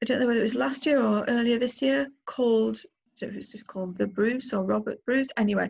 I 0.02 0.06
don't 0.06 0.20
know 0.20 0.26
whether 0.28 0.40
it 0.40 0.44
was 0.44 0.56
last 0.56 0.86
year 0.86 1.00
or 1.00 1.24
earlier 1.28 1.60
this 1.60 1.80
year, 1.80 2.08
called, 2.26 2.80
I 3.12 3.26
don't 3.26 3.30
know 3.30 3.32
if 3.32 3.34
it 3.34 3.38
was 3.38 3.52
just 3.52 3.68
called 3.68 3.98
The 3.98 4.08
Bruce 4.08 4.54
or 4.54 4.64
Robert 4.64 5.04
Bruce. 5.06 5.28
Anyway, 5.38 5.70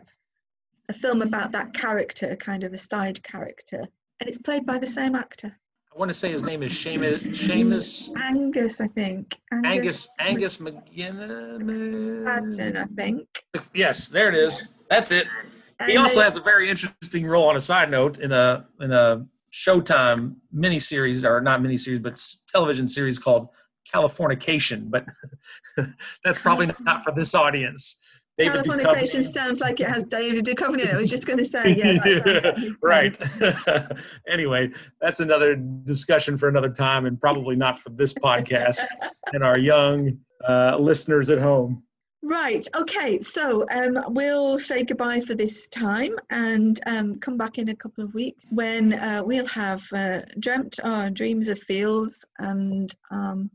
a 0.88 0.92
film 0.94 1.22
about 1.22 1.52
that 1.52 1.74
character, 1.74 2.34
kind 2.36 2.64
of 2.64 2.72
a 2.72 2.78
side 2.78 3.22
character. 3.22 3.80
And 4.20 4.28
it's 4.28 4.38
played 4.38 4.64
by 4.64 4.78
the 4.78 4.86
same 4.86 5.14
actor. 5.14 5.56
I 5.94 5.98
want 5.98 6.08
to 6.08 6.14
say 6.14 6.30
his 6.30 6.44
name 6.44 6.62
is 6.62 6.72
Seamus. 6.72 7.26
Seamus 7.28 8.16
Angus, 8.18 8.80
I 8.80 8.86
think. 8.88 9.38
Angus 9.52 10.08
Angus 10.18 10.56
McGinnis. 10.56 12.24
Patton, 12.24 12.76
I 12.78 12.84
think. 12.96 13.28
Yes, 13.74 14.08
there 14.08 14.28
it 14.30 14.34
is. 14.34 14.68
That's 14.88 15.12
it. 15.12 15.26
He 15.86 15.96
also 15.96 16.20
they- 16.20 16.24
has 16.24 16.36
a 16.36 16.40
very 16.40 16.70
interesting 16.70 17.26
role 17.26 17.48
on 17.48 17.56
a 17.56 17.60
side 17.60 17.90
note 17.90 18.20
in 18.20 18.32
a 18.32 18.66
in 18.80 18.92
a 18.92 19.26
Showtime 19.52 20.36
miniseries 20.54 21.24
or 21.24 21.42
not 21.42 21.60
miniseries 21.60 22.02
but 22.02 22.18
television 22.48 22.88
series 22.88 23.18
called 23.18 23.48
Californication. 23.94 24.90
But 24.90 25.06
that's 26.24 26.40
probably 26.40 26.70
not 26.80 27.04
for 27.04 27.12
this 27.12 27.34
audience. 27.34 28.00
David 28.38 28.64
Californication 28.64 29.20
Duchovny. 29.20 29.32
sounds 29.32 29.60
like 29.60 29.80
it 29.80 29.88
has 29.88 30.04
David 30.04 30.46
Duchovny 30.46 30.80
in 30.80 30.88
it. 30.88 30.94
I 30.94 30.96
was 30.96 31.10
just 31.10 31.26
going 31.26 31.38
to 31.38 31.44
say, 31.44 31.74
yeah, 31.76 31.92
that 31.92 32.22
sounds 32.24 32.44
like 32.44 32.56
he's 32.56 32.76
right. 32.82 33.92
anyway, 34.28 34.70
that's 35.00 35.20
another 35.20 35.54
discussion 35.54 36.38
for 36.38 36.48
another 36.48 36.70
time, 36.70 37.04
and 37.04 37.20
probably 37.20 37.56
not 37.56 37.78
for 37.78 37.90
this 37.90 38.14
podcast 38.14 38.80
and 39.34 39.44
our 39.44 39.58
young 39.58 40.18
uh, 40.48 40.76
listeners 40.78 41.28
at 41.28 41.38
home. 41.40 41.82
Right. 42.24 42.66
Okay. 42.76 43.20
So 43.20 43.66
um, 43.70 43.98
we'll 44.08 44.56
say 44.56 44.84
goodbye 44.84 45.20
for 45.20 45.34
this 45.34 45.66
time 45.68 46.16
and 46.30 46.80
um, 46.86 47.18
come 47.18 47.36
back 47.36 47.58
in 47.58 47.70
a 47.70 47.74
couple 47.74 48.04
of 48.04 48.14
weeks 48.14 48.44
when 48.50 48.92
uh, 48.92 49.22
we'll 49.24 49.46
have 49.48 49.82
uh, 49.92 50.20
dreamt 50.38 50.78
our 50.84 51.10
dreams 51.10 51.48
of 51.48 51.58
fields 51.58 52.24
and 52.38 52.94
um, 53.10 53.50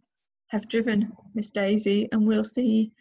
have 0.47 0.67
driven 0.67 1.11
Miss 1.33 1.49
Daisy, 1.49 2.07
and 2.11 2.25
we'll 2.25 2.43
see 2.43 2.91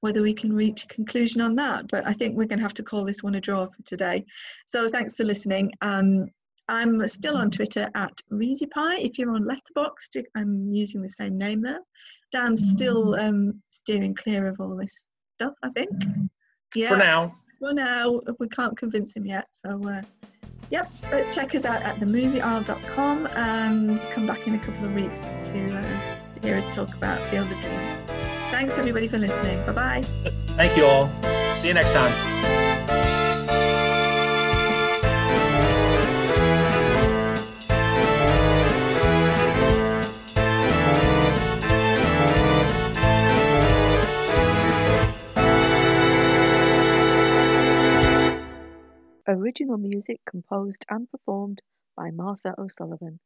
whether 0.00 0.22
we 0.22 0.32
can 0.32 0.52
reach 0.52 0.84
a 0.84 0.88
conclusion 0.88 1.40
on 1.40 1.54
that. 1.56 1.88
But 1.88 2.06
I 2.06 2.12
think 2.12 2.36
we're 2.36 2.46
going 2.46 2.58
to 2.58 2.64
have 2.64 2.74
to 2.74 2.82
call 2.82 3.04
this 3.04 3.22
one 3.22 3.34
a 3.34 3.40
draw 3.40 3.66
for 3.66 3.82
today. 3.84 4.24
So 4.66 4.88
thanks 4.88 5.14
for 5.14 5.24
listening. 5.24 5.72
Um, 5.80 6.28
I'm 6.68 7.06
still 7.08 7.36
on 7.36 7.50
Twitter 7.50 7.90
at 7.94 8.12
ReezyPie. 8.30 9.04
If 9.04 9.18
you're 9.18 9.34
on 9.34 9.44
Letterboxd, 9.44 10.22
I'm 10.36 10.72
using 10.72 11.02
the 11.02 11.08
same 11.08 11.36
name 11.36 11.62
there. 11.62 11.80
Dan's 12.32 12.70
still 12.70 13.16
um, 13.16 13.60
steering 13.70 14.14
clear 14.14 14.46
of 14.46 14.60
all 14.60 14.76
this 14.76 15.08
stuff, 15.34 15.54
I 15.64 15.70
think. 15.70 15.90
Yeah. 16.74 16.90
For 16.90 16.96
now, 16.96 17.36
For 17.58 17.74
now, 17.74 18.20
we 18.38 18.48
can't 18.48 18.76
convince 18.76 19.16
him 19.16 19.26
yet. 19.26 19.46
So, 19.50 19.80
uh, 19.82 20.02
yep. 20.70 20.90
But 21.10 21.32
check 21.32 21.56
us 21.56 21.64
out 21.64 21.82
at 21.82 21.96
themovieisle.com 21.96 23.26
and 23.34 23.98
come 24.12 24.28
back 24.28 24.46
in 24.46 24.54
a 24.54 24.58
couple 24.60 24.84
of 24.84 24.94
weeks 24.94 25.20
to, 25.20 25.76
uh, 25.76 26.19
to 26.40 26.48
hear 26.48 26.58
us 26.58 26.74
talk 26.74 26.94
about 26.94 27.20
Field 27.30 27.50
of 27.50 27.60
Dreams. 27.60 28.10
Thanks 28.50 28.78
everybody 28.78 29.08
for 29.08 29.18
listening. 29.18 29.64
Bye 29.66 29.72
bye. 29.72 30.02
thank 30.56 30.76
you 30.76 30.84
all. 30.84 31.10
See 31.54 31.68
you 31.68 31.74
next 31.74 31.92
time. 31.92 32.40
Original 49.28 49.78
music 49.78 50.20
composed 50.28 50.84
and 50.90 51.08
performed 51.08 51.62
by 51.96 52.10
Martha 52.10 52.52
O'Sullivan. 52.58 53.20